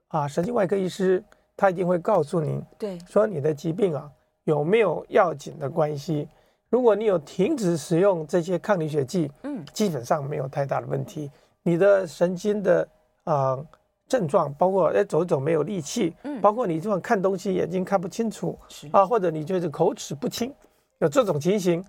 [0.08, 1.23] 啊神经外科医师
[1.58, 4.10] 他一定会告诉你，对，说你的疾病啊
[4.45, 6.27] 有没有要紧的关系。
[6.69, 11.31] 如果你有停止使用这些抗凝血剂，嗯，基本上没有太大的问题。
[11.63, 12.88] 你的神经的
[13.23, 13.65] 啊、呃、
[14.08, 18.58] 症状，包括哎走一走没有力气，嗯，包括你这种看东西眼睛看不清楚，
[18.91, 20.53] 啊，或者你觉得口齿不清，
[20.99, 21.84] 有这种情形，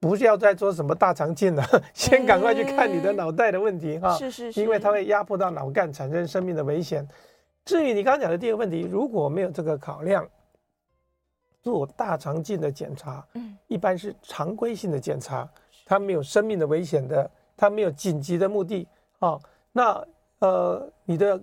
[0.00, 1.62] 不是要再做什么大肠镜了，
[1.94, 7.06] 先赶快去看你的脑袋的问题哈，是是是，因为它会压迫到脑干，产生生命的危险。
[7.64, 10.28] 至于你刚刚讲的第二个问题，如果没有这个考量。
[11.62, 15.46] 做大肠镜的检查，嗯，一般是常规性的检查，
[15.84, 19.38] 它没有生命的危险的，它没有紧急的目的，啊，
[19.70, 20.02] 那
[20.38, 21.38] 呃，你的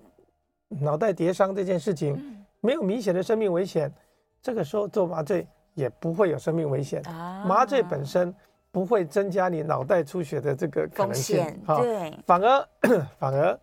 [0.70, 3.94] 脑袋跌伤这件事情没有明显的生命危险，
[4.42, 7.00] 这个时候做麻醉也不会有生命危险，
[7.46, 8.34] 麻醉本身
[8.70, 12.68] 不会增加你脑袋出血的这个可能性，哦，对，反而
[13.18, 13.58] 反而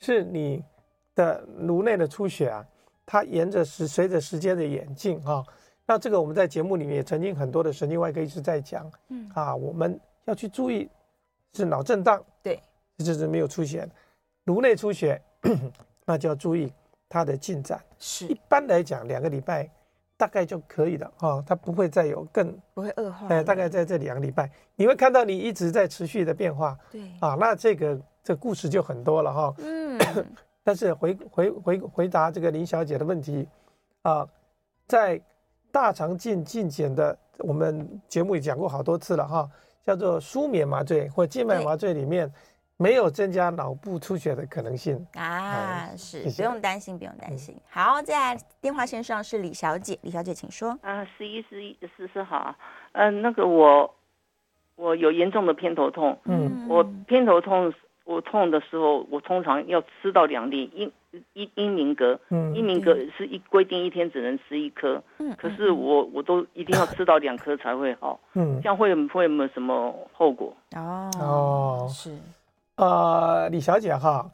[0.00, 0.64] 是你
[1.14, 2.66] 的颅内的出血啊，
[3.06, 5.44] 它沿着时随着时间的演进啊。
[5.86, 9.30] 那这个我们在节目里面也曾经很多的神经外科医师在讲，嗯。
[9.34, 10.88] 啊，我们要去注意
[11.54, 12.60] 是脑震荡，对，
[12.98, 13.88] 这就是没有出血，
[14.44, 15.20] 颅内出血，
[16.04, 16.70] 那就要注意
[17.08, 17.82] 它的进展。
[17.98, 19.70] 是，一般来讲两个礼拜
[20.18, 27.00] 大概就可以了哈，它不会再有更不会恶化，哎，大概在这两个礼拜，你会看到你一直在持续的变化，对。
[27.20, 29.98] 啊，那这个这故事就很多了哈，嗯，
[30.62, 33.48] 但是回回回回答这个林小姐的问题
[34.02, 34.28] 啊，
[34.86, 35.18] 在。
[35.70, 39.48] 大肠镜镜检的，我们节目也讲过好多次了哈，
[39.84, 42.32] 叫做舒眠麻醉或静脉麻醉里面
[42.78, 45.06] 没有增加脑部出血的可能性。
[45.14, 47.54] 啊，是不用担心，不用担心。
[47.68, 50.78] 好，在电话线上是李小姐，李小姐请说。
[50.82, 52.54] 啊，十一十一十四号，
[52.92, 53.94] 嗯，那个我
[54.76, 57.70] 我有严重的偏头痛，嗯，我偏头痛。
[58.04, 60.90] 我痛的时候，我通常要吃到两粒英
[61.34, 70.56] 英英明格，嗯，英明格是一规定一天只能吃一颗，嗯，可是我我都一定要吃到两颗才会好，嗯，这样会会有没有什么后果？
[70.74, 72.16] 哦哦，是，
[72.78, 74.30] 呃，李小姐哈，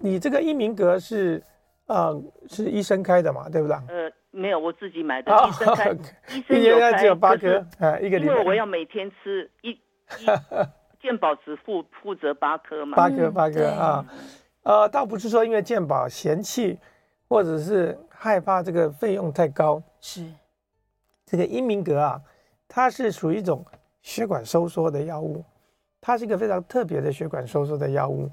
[0.00, 1.42] 你这个英明格是
[1.86, 2.18] 呃
[2.48, 3.76] 是医生开的嘛，对不对？
[3.88, 5.90] 呃，没有，我自己买的，医生开，
[6.34, 10.26] 医生有开，只有八颗，啊，一个礼拜，因为我要每天吃一一。
[11.00, 12.96] 健保只负负责八颗嘛？
[12.96, 14.04] 八颗八颗啊，
[14.64, 16.76] 呃，倒不是说因为健保嫌弃
[17.28, 20.24] 或者是害怕这个费用太高，是
[21.24, 22.20] 这个英明格啊，
[22.66, 23.64] 它是属于一种
[24.02, 25.44] 血管收缩的药物，
[26.08, 28.30] 它是一个非常特别的血管收缩的药物。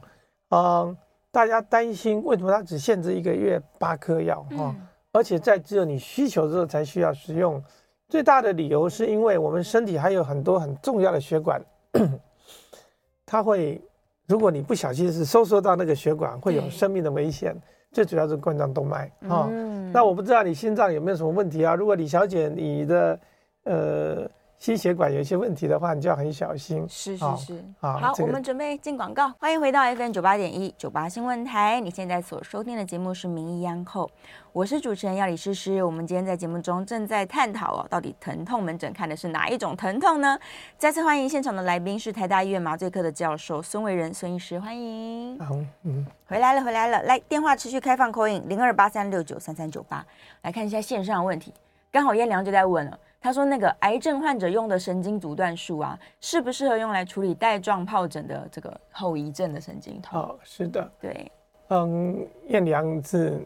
[0.51, 0.95] 嗯，
[1.30, 4.73] 大家担心为什么它只限制一个月八颗药哈？
[4.73, 7.61] 嗯、而且在只有你需求之后才需要使用。
[8.07, 11.61] 最大的理由是因为我们身体还有很多很重要的血管，
[13.28, 13.82] 它会，
[14.26, 17.53] 如果你不小心是收缩到那个血管，会有生命的危险。
[17.91, 19.49] 最主要是冠状动脉啊。
[19.51, 21.76] 嗯、那我不知道你心脏有没有什么问题啊？
[21.76, 23.19] 如果李小姐你的
[23.65, 24.32] 呃。
[24.66, 26.84] 心血管有一些问题的话，你就要很小心。
[26.89, 29.32] 是是是，好，好，这个、我们准备进广告。
[29.38, 34.07] 欢迎回到 FM 九八点一九八新闻台，你现在所收听的节目是《名医央叩》，
[34.51, 35.84] 我是主持人药理诗诗。
[35.84, 40.36] 我们今天在节目中正在探讨哦，到底疼痛门诊看的是哪一种疼痛呢？
[40.80, 45.38] 再次欢迎现场的来宾是台大医院麻醉科的教授孙维仁孙医师，欢迎。
[45.38, 50.03] 好，嗯，回来了，回来了，来电话持续开放 call in 零二八三六九三三九八，
[50.41, 51.53] 来看一下线上的问题，
[51.91, 52.99] 刚好燕良就在问了。
[53.26, 61.32] 他说：“那个癌症患者用的神经阻断术啊，适不适合用来处理带状疱疹的这个后遗症的神经痛？”哦，是的，对，
[61.69, 63.43] 嗯，彦良是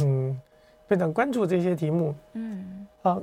[0.00, 0.40] 嗯
[0.86, 3.20] 非常关注这些题目，嗯，啊，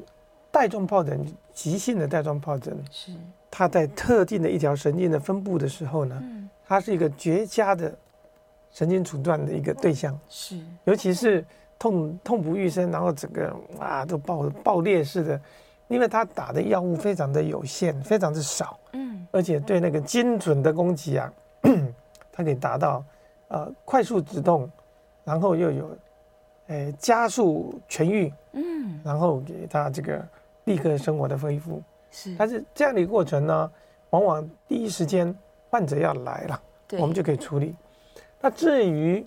[0.51, 3.11] 带状疱疹，急性的带状疱疹是。
[3.49, 7.91] 它在特定的一条神经的分布的时候呢，嗯，它是一个绝佳的
[8.69, 11.43] 神经阻断的一个对象，是，尤其是
[11.79, 15.41] 痛痛不欲生，然后整个啊都爆爆裂似的。
[15.87, 21.31] 因为他打的药物非常的有限，非常的少，嗯，而且对那个精准的攻击啊，
[22.31, 23.03] 它可以达到，
[23.49, 24.67] 呃，快速止痛，
[25.23, 25.97] 然后又有，
[26.67, 30.27] 呃，加速痊愈，嗯，然后给他这个
[30.63, 31.79] 立刻生活的恢复，
[32.09, 33.71] 是，但是这样的一个过程呢，
[34.09, 35.33] 往往第一时间
[35.69, 36.61] 患者要来了，
[36.93, 37.75] 我们就可以处理。
[38.41, 39.23] 那至于，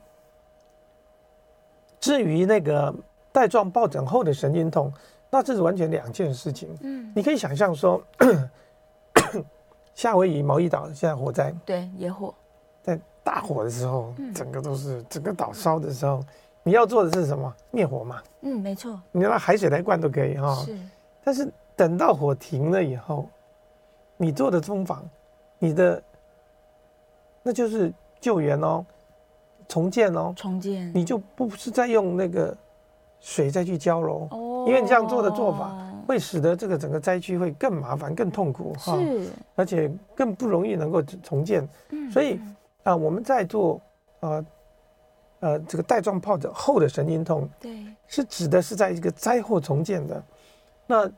[2.01, 2.93] 至于那个
[3.31, 4.93] 带状疱疹后的神经痛。
[5.31, 6.69] 那这是完全两件事情。
[6.83, 8.03] 嗯，你可以想象说，
[9.95, 12.35] 夏威夷毛伊岛现在火灾，对，野火，
[12.83, 16.25] 在大火的时候，整个都是整个岛烧的时候，
[16.63, 17.55] 你要做的是什么？
[17.71, 18.23] 灭火嘛。
[18.41, 19.01] 嗯，没错。
[19.13, 20.55] 你拿海水来灌都可以哈。
[20.65, 20.79] 是。
[21.23, 23.29] 但是等到火停了以后，
[24.17, 25.03] 你做的方法，
[25.59, 26.03] 你的，
[27.43, 28.87] 那就是救援哦，
[29.69, 32.57] 重建哦，重建，你就不是在用那个
[33.21, 34.27] 水再去浇喽。
[34.31, 34.48] 哦。
[34.69, 35.75] 因为你这样做的做法，
[36.07, 41.67] 会使得这个整个灾区会更麻烦、更痛苦哈，是，而且更不容易能够重建。
[41.91, 42.35] 嗯，所以
[42.83, 43.81] 啊、呃，我们在做
[44.21, 44.47] 呃
[45.41, 50.23] 呃这个带状疱疹后的神经痛，对，是指的是在一个灾后重建的。
[50.87, 51.11] 那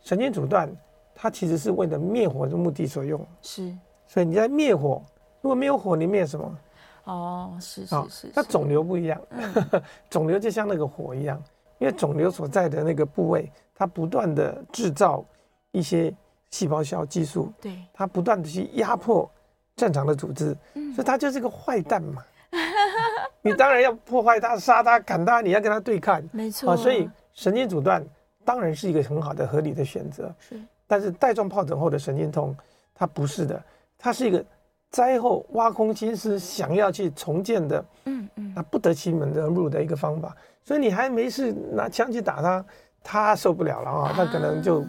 [0.00, 0.70] 神经阻断，
[1.14, 3.24] 它其实是为了灭火的目的所用。
[3.42, 3.70] 是，
[4.06, 5.02] 所以你在灭火，
[5.42, 6.58] 如果没有火，你灭什么？
[7.04, 9.20] 哦，是是是，那肿瘤不一样，
[10.10, 11.42] 肿瘤就像那个火一样。
[11.78, 15.24] 因为肿瘤所在的那个部位，它不断的制造
[15.72, 16.14] 一些
[16.50, 19.30] 细胞小激素，对，它不断的去压迫
[19.74, 22.22] 正常的组织，嗯，所以它就是个坏蛋嘛。
[23.42, 26.76] 你当然要破坏它、杀它、砍它，你要跟它对抗，没错啊。
[26.76, 28.04] 所以神经阻断
[28.44, 30.60] 当然是一个很好的合理的选择，是。
[30.86, 32.56] 但是带状疱疹后的神经痛，
[32.94, 33.62] 它不是的，
[33.98, 34.44] 它是一个
[34.90, 40.34] 灾后挖空心思想要去重建的，嗯嗯，那不得其门而入的一个方法。
[40.62, 42.64] 所以你还没事拿枪去打他，
[43.02, 44.84] 他受不了了啊，他可能就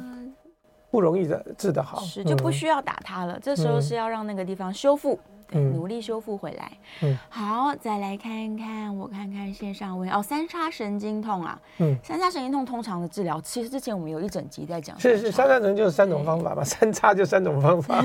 [0.89, 3.37] 不容易的治得好，是就不需要打他了。
[3.37, 5.19] 嗯、这时候是要让那个地方修复，
[5.51, 6.71] 嗯、努力修复回来。
[7.01, 18.03] 嗯，好，再来看看，我看看线上问哦，三叉神经痛啊，嗯，三叉神经痛通常的治疗，其实之前我们有一整集在讲，是是，三叉神经就是三种方法嘛，三叉就三种方法，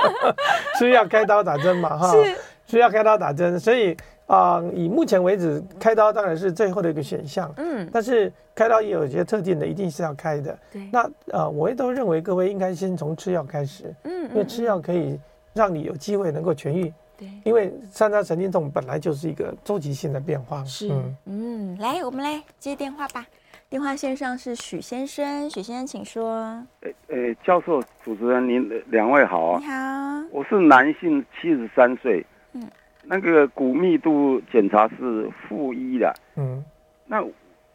[0.78, 3.96] 需要开刀打针嘛，哈，是需要开刀打针，所以。
[4.26, 7.48] 啊、呃，以目前为止，开刀当然是最后的一个选项。
[7.58, 10.58] 嗯，但是开刀也有一些特定的，一定是要开的。
[10.72, 13.94] 对，那呃，我也都认为各位应该先从吃药开始。
[14.02, 15.16] 嗯，因为吃药可以
[15.56, 16.92] 让你有机会能够痊愈。
[17.18, 20.62] 对，因为三叉神经痛本来就是一个周期性的变化。
[20.64, 23.26] 是，嗯，嗯，来，我们来接电话吧。
[23.68, 26.62] 电话线上是许先生，许先生请说。
[26.82, 29.58] 诶诶，教授、主持人，您两位好啊。
[29.58, 32.24] 你好，我是男性，七十三岁。
[32.52, 32.62] 嗯。
[33.08, 36.62] 那个骨密度检查是负一的，嗯，
[37.06, 37.24] 那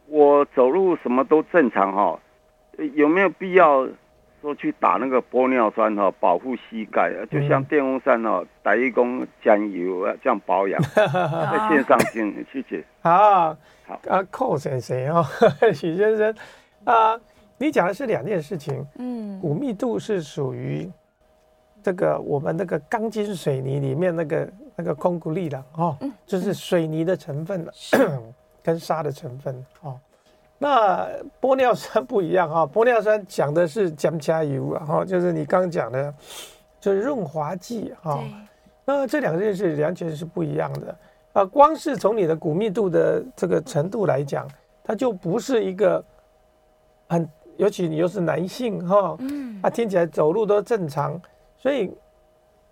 [0.07, 2.19] 我走路什么都正常哈，
[2.95, 3.87] 有没有必要
[4.41, 7.13] 说去打那个玻尿酸哈，保护膝盖？
[7.31, 10.81] 就像电风扇哦，打一公加油啊，这样保养。
[10.93, 12.83] 在线上听，谢谢。
[13.01, 15.25] 好，好啊，寇先生哦，
[15.73, 16.35] 许先生
[16.85, 17.19] 啊，
[17.57, 20.89] 你讲的是两件事情，嗯，骨密度是属于
[21.83, 24.49] 这个我们那个钢筋水泥里面那个。
[24.73, 27.71] 那个空骨力的哦，就是水泥的成分了。
[28.63, 29.99] 跟沙的成分哦。
[30.63, 31.09] 那
[31.41, 36.13] 玻尿酸不一样哈，玻尿酸讲的是减加油啊哈，就是你刚刚讲的，
[36.79, 38.23] 就是润滑剂哈。
[38.85, 40.95] 那这两件事完全是不一样的
[41.33, 41.43] 啊。
[41.43, 44.47] 光是从你的骨密度的这个程度来讲，
[44.83, 46.03] 它就不是一个
[47.07, 51.19] 很，尤其你又是男性哈，嗯，啊听起来走路都正常，
[51.57, 51.91] 所以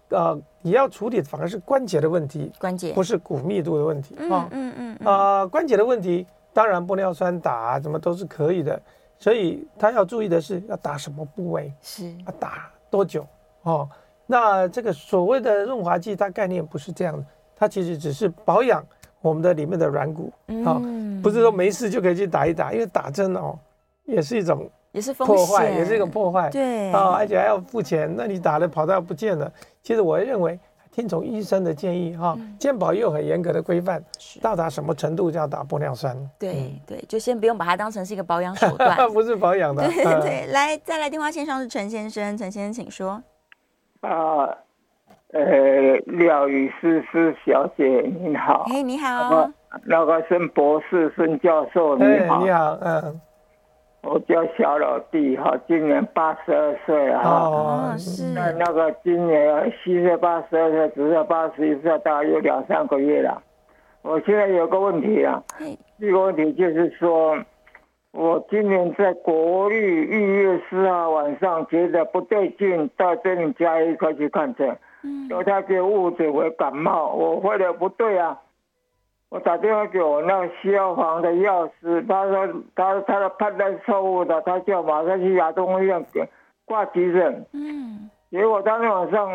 [0.10, 6.28] 呃你要处理反而是关节的问题，关节不是骨密度的问题啊，嗯嗯啊关节的问题。
[6.60, 8.78] 当然，玻尿酸打啊，什么都是可以的，
[9.18, 12.14] 所以他要注意的是要打什么部位，是。
[12.26, 13.26] 要打多久
[13.62, 13.90] 哦。
[14.26, 18.86] 那这个所谓的润滑剂，它概念不是这样的，它其实只是保养
[19.22, 20.34] 我们的里面的软骨
[20.66, 23.58] 啊，嗯、不是说没事就可以去打一打，因为打针哦
[24.04, 26.92] 也是一种也是破坏，也是一种破坏，对。
[26.92, 29.50] 啊，而且还要付钱，那你打了跑道不见了，
[29.82, 30.60] 其实我认为。
[30.92, 34.04] 听从医生的建议哈，健保又有很严格的规范，
[34.42, 36.16] 到达什么程度就要打玻尿酸。
[36.38, 39.88] 对对，就先不用把它当成是一个保养手段， 不是保养的。
[39.88, 43.22] 对对，来再来电话线上是陈先生，陈先生请说。
[44.02, 44.46] 啊，
[45.32, 45.42] 呃，
[46.06, 47.84] 廖雨思思小姐
[48.22, 49.50] 你好，哎你好，
[49.86, 53.22] 那个孙博士孙教授你好，你好，嗯。
[54.02, 57.30] 我叫小老弟哈，今年八十二岁了哈。
[57.30, 58.24] 哦，是。
[58.34, 63.42] 那那个今年虚岁八十二岁，只是八十一岁，大概有两三个月了。
[64.02, 65.44] 我现在有个问题啊，
[66.00, 67.38] 这个问题就是说，
[68.12, 78.40] 我今年在国立一月四号晚上觉得不对劲，到这里家医科去看诊，嗯，说他给误诊为感冒，我回来不对啊。
[79.30, 86.04] 我打电话给我那个消防的药师，他说他他的判断错误的，他叫马上去亚东医院
[86.66, 87.46] 挂急诊。
[87.54, 89.30] 嗯，结果当天晚上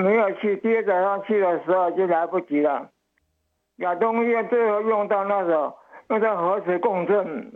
[0.00, 2.88] 没有去，第二早上去的时候就来不及了。
[3.78, 5.74] 亚东医院最后用到那个
[6.08, 7.52] 用到核磁共振，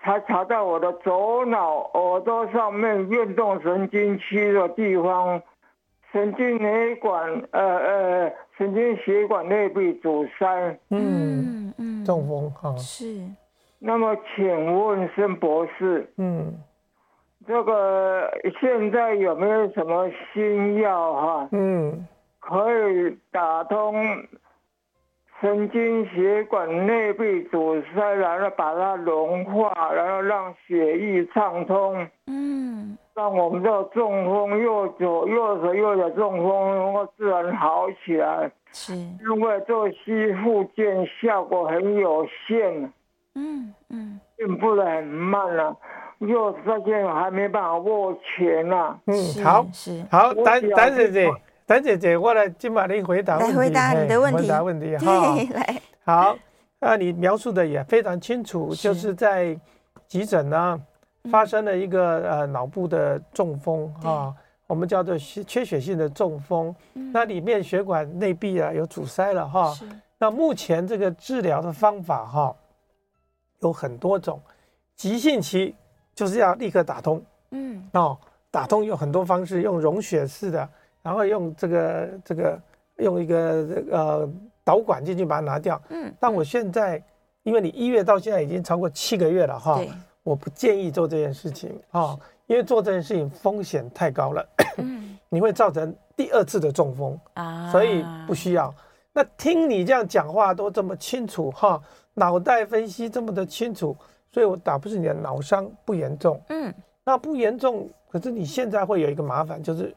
[0.00, 5.42] 才查到我的左脑耳朵上面运动神经区的地方。
[6.10, 13.20] 神经内管，呃呃，神经血管内壁阻塞，嗯嗯，中风哈，是。
[13.78, 16.54] 那么，请问孙博士，嗯，
[17.46, 18.30] 这个
[18.60, 21.48] 现在有没有什么新药哈？
[21.52, 22.06] 嗯，
[22.40, 23.94] 可以打通
[25.40, 32.08] 神经血管内壁阻塞，然后把它融化，然后让血液畅通。
[32.26, 32.96] 嗯。
[33.18, 38.48] 让我们这中风右左右手右脚中风，能够自然好起来。
[38.70, 42.92] 是，因为做吸复健效果很有限。
[43.34, 45.76] 嗯嗯，进步的很慢了，
[46.18, 48.96] 又发现还没办法握拳呐。
[49.06, 51.28] 嗯，好，是好，丹丹姐姐，
[51.66, 55.34] 丹姐姐，我来今晚你回答问题，回答你的问题，回答问题 哈。
[55.54, 56.36] 来，好，
[56.78, 59.58] 那你描述的也非常清楚，就是在
[60.06, 60.80] 急诊呢。
[61.24, 64.34] 发生了一个呃脑部的中风啊，
[64.66, 66.74] 我们叫做缺血性的中风，
[67.12, 69.74] 那里面血管内壁啊有阻塞了哈。
[70.18, 72.54] 那目前这个治疗的方法哈
[73.60, 74.40] 有很多种，
[74.94, 75.74] 急性期
[76.14, 78.16] 就是要立刻打通，嗯哦，
[78.50, 80.68] 打通有很多方式，用溶血式的，
[81.02, 82.60] 然后用这个这个
[82.96, 84.28] 用一个呃
[84.64, 86.12] 导管进去把它拿掉，嗯。
[86.18, 87.02] 但我现在
[87.42, 89.80] 因为你一月到现在已经超过七个月了哈。
[90.28, 92.14] 我不建议做这件事情啊，
[92.46, 94.46] 因为做这件事情风险太高了，
[95.30, 98.72] 你会造成第二次的中风啊，所以不需要。
[99.10, 103.96] 那听你这样讲话都这么清楚哈，脑袋分析这么的清楚，
[104.30, 106.74] 所以我打不是你的脑伤不严重，嗯，
[107.04, 109.96] 那不严重，可是你现在会有一个麻烦，就是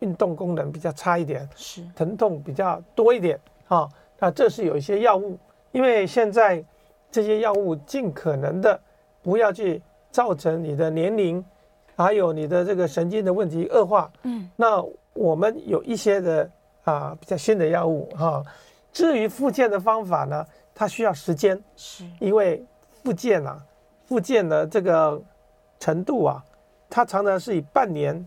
[0.00, 3.88] 运动功能比较差一点，是疼痛比较多一点啊。
[4.18, 5.38] 那这是有一些药物，
[5.72, 6.62] 因为现在
[7.10, 8.78] 这些药物尽可能的。
[9.22, 11.44] 不要去造成你的年龄，
[11.94, 14.10] 还有你的这个神经的问题恶化。
[14.22, 16.50] 嗯，那我们有一些的
[16.84, 18.42] 啊比较新的药物哈。
[18.92, 20.44] 至于复健的方法呢，
[20.74, 22.64] 它需要时间，是因为
[23.02, 23.62] 复健啊，
[24.06, 25.20] 复健的这个
[25.78, 26.42] 程度啊，
[26.88, 28.26] 它常常是以半年、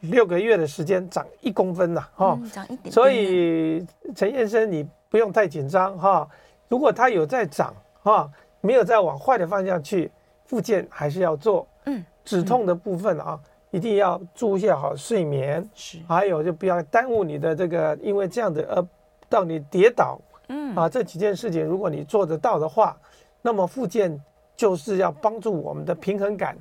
[0.00, 2.90] 六个月的时间长一公分呐，哈，长一点。
[2.90, 6.28] 所以陈先生你不用太紧张哈，
[6.68, 8.32] 如果它有在长哈。
[8.64, 10.10] 没有再往坏的方向去，
[10.46, 11.66] 复健还是要做。
[11.84, 13.38] 嗯，止痛的部分啊，
[13.70, 15.68] 一定要注意好睡眠。
[15.74, 18.82] 是，还有就不要耽误你的这个，因为这样子而
[19.28, 20.18] 到你跌倒。
[20.48, 22.96] 嗯，啊，这几件事情如果你做得到的话，
[23.42, 24.18] 那么复健
[24.56, 26.56] 就是要帮助我们的平衡感，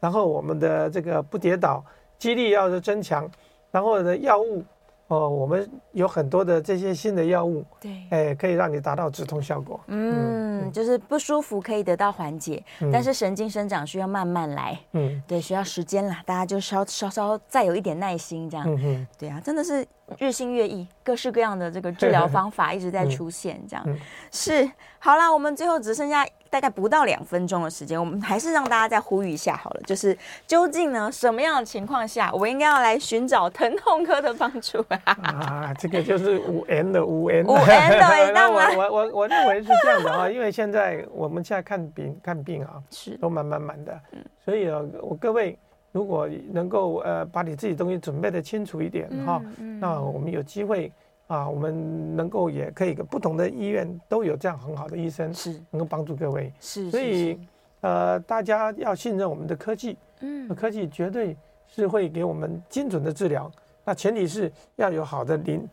[0.00, 1.84] 然后我们的这个不跌倒，
[2.18, 3.30] 肌力要是增强，
[3.70, 4.64] 然后呢药物
[5.08, 9.78] 哦，我们有很多的这些新的药物，对，哎，可以让你达到止痛效果。
[9.88, 14.78] 嗯，嗯，就是不舒服可以得到缓解，嗯，但是神经生长需要慢慢来。
[14.92, 18.66] 嗯，对，需要时间啦，大家就稍稍稍再有一点耐心，这样。
[18.66, 19.86] 嗯哼，对啊，真的是
[20.18, 23.84] 日新月异，各式各样的这个 治疗方法一直在出现，这样。
[23.86, 23.98] 嗯，
[24.30, 26.26] 是，好啦，我们最后只剩下。
[26.52, 30.14] 大概不到两分钟的时间，我们还是让大家再呼吁一下好了，就是
[30.46, 35.00] 究竟呢，什么样的情况下，我应该要来寻找疼痛科的帮助啊？
[35.24, 43.16] 啊，这个就是五 N 的五 N 五 N 的， 那我我我我认为是这样的啊，因为现在我们现在看病看病啊，是。
[43.16, 43.98] 都满满满的，
[44.44, 45.58] 所以啊，我各位
[45.90, 49.40] 如果能够呃把你自己东西准备的清楚一点哈，
[49.80, 50.92] 那我们有机会。
[51.32, 56.52] 啊，我们能够也可以，不同的医院都有这样很好的医生，是能够帮助各位。
[56.60, 57.40] 是，所以
[57.80, 61.34] 呃，大家要信任我们的科技，嗯，科技绝对
[61.66, 63.50] 是会给我们精准的治疗。
[63.82, 65.66] 那前提是要有好的领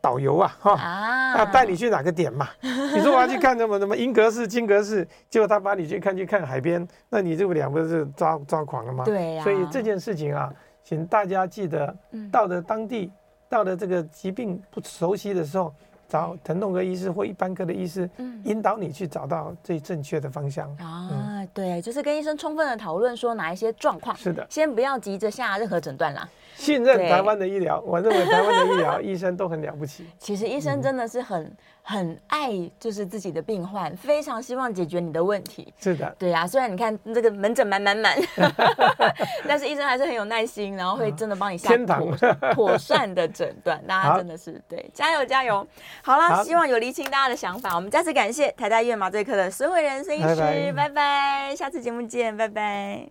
[0.00, 2.48] 导游啊，哈啊，要带你去哪个点嘛？
[2.62, 9.04] 你说我要去看什么什么英格式、金格式，结果他把你去看去看海边，那你这不两个是抓抓狂了吗？
[9.04, 9.44] 对呀。
[9.44, 10.50] 所以这件事情啊，
[10.82, 11.94] 请大家记得
[12.32, 13.12] 到了当地。
[13.54, 15.72] 到了这个疾病不熟悉的时候，
[16.08, 18.10] 找疼痛科医师或一般科的医师，
[18.42, 20.68] 引导你去找到最正确的方向。
[20.78, 24.16] 啊，嗯、对，就是跟医生充分的讨论，说哪一些状况。
[24.16, 26.28] 是的，先不要急着下任何诊断啦。
[26.54, 30.06] 信任台湾的医疗，我认为台湾的医疗医生都很了不起。
[30.18, 31.54] 其实医生真的是很。
[31.86, 32.50] 很爱
[32.80, 35.70] 就是自己的病患，非常希望解决你的问题。
[35.78, 36.46] 是的，对啊。
[36.46, 38.16] 虽然你看这个门诊满满满，
[39.46, 42.16] 但是医生还是很有耐心，然后会真的帮你下妥
[42.54, 43.78] 妥善的诊断。
[43.86, 45.66] 大家真的是对，加油加油！
[46.02, 47.76] 好了，希望有厘清大家的想法。
[47.76, 53.02] 我们再次感谢台大医院麻醉科的孙伟仁孙医师，拜拜，拜拜，下次节目见，拜拜。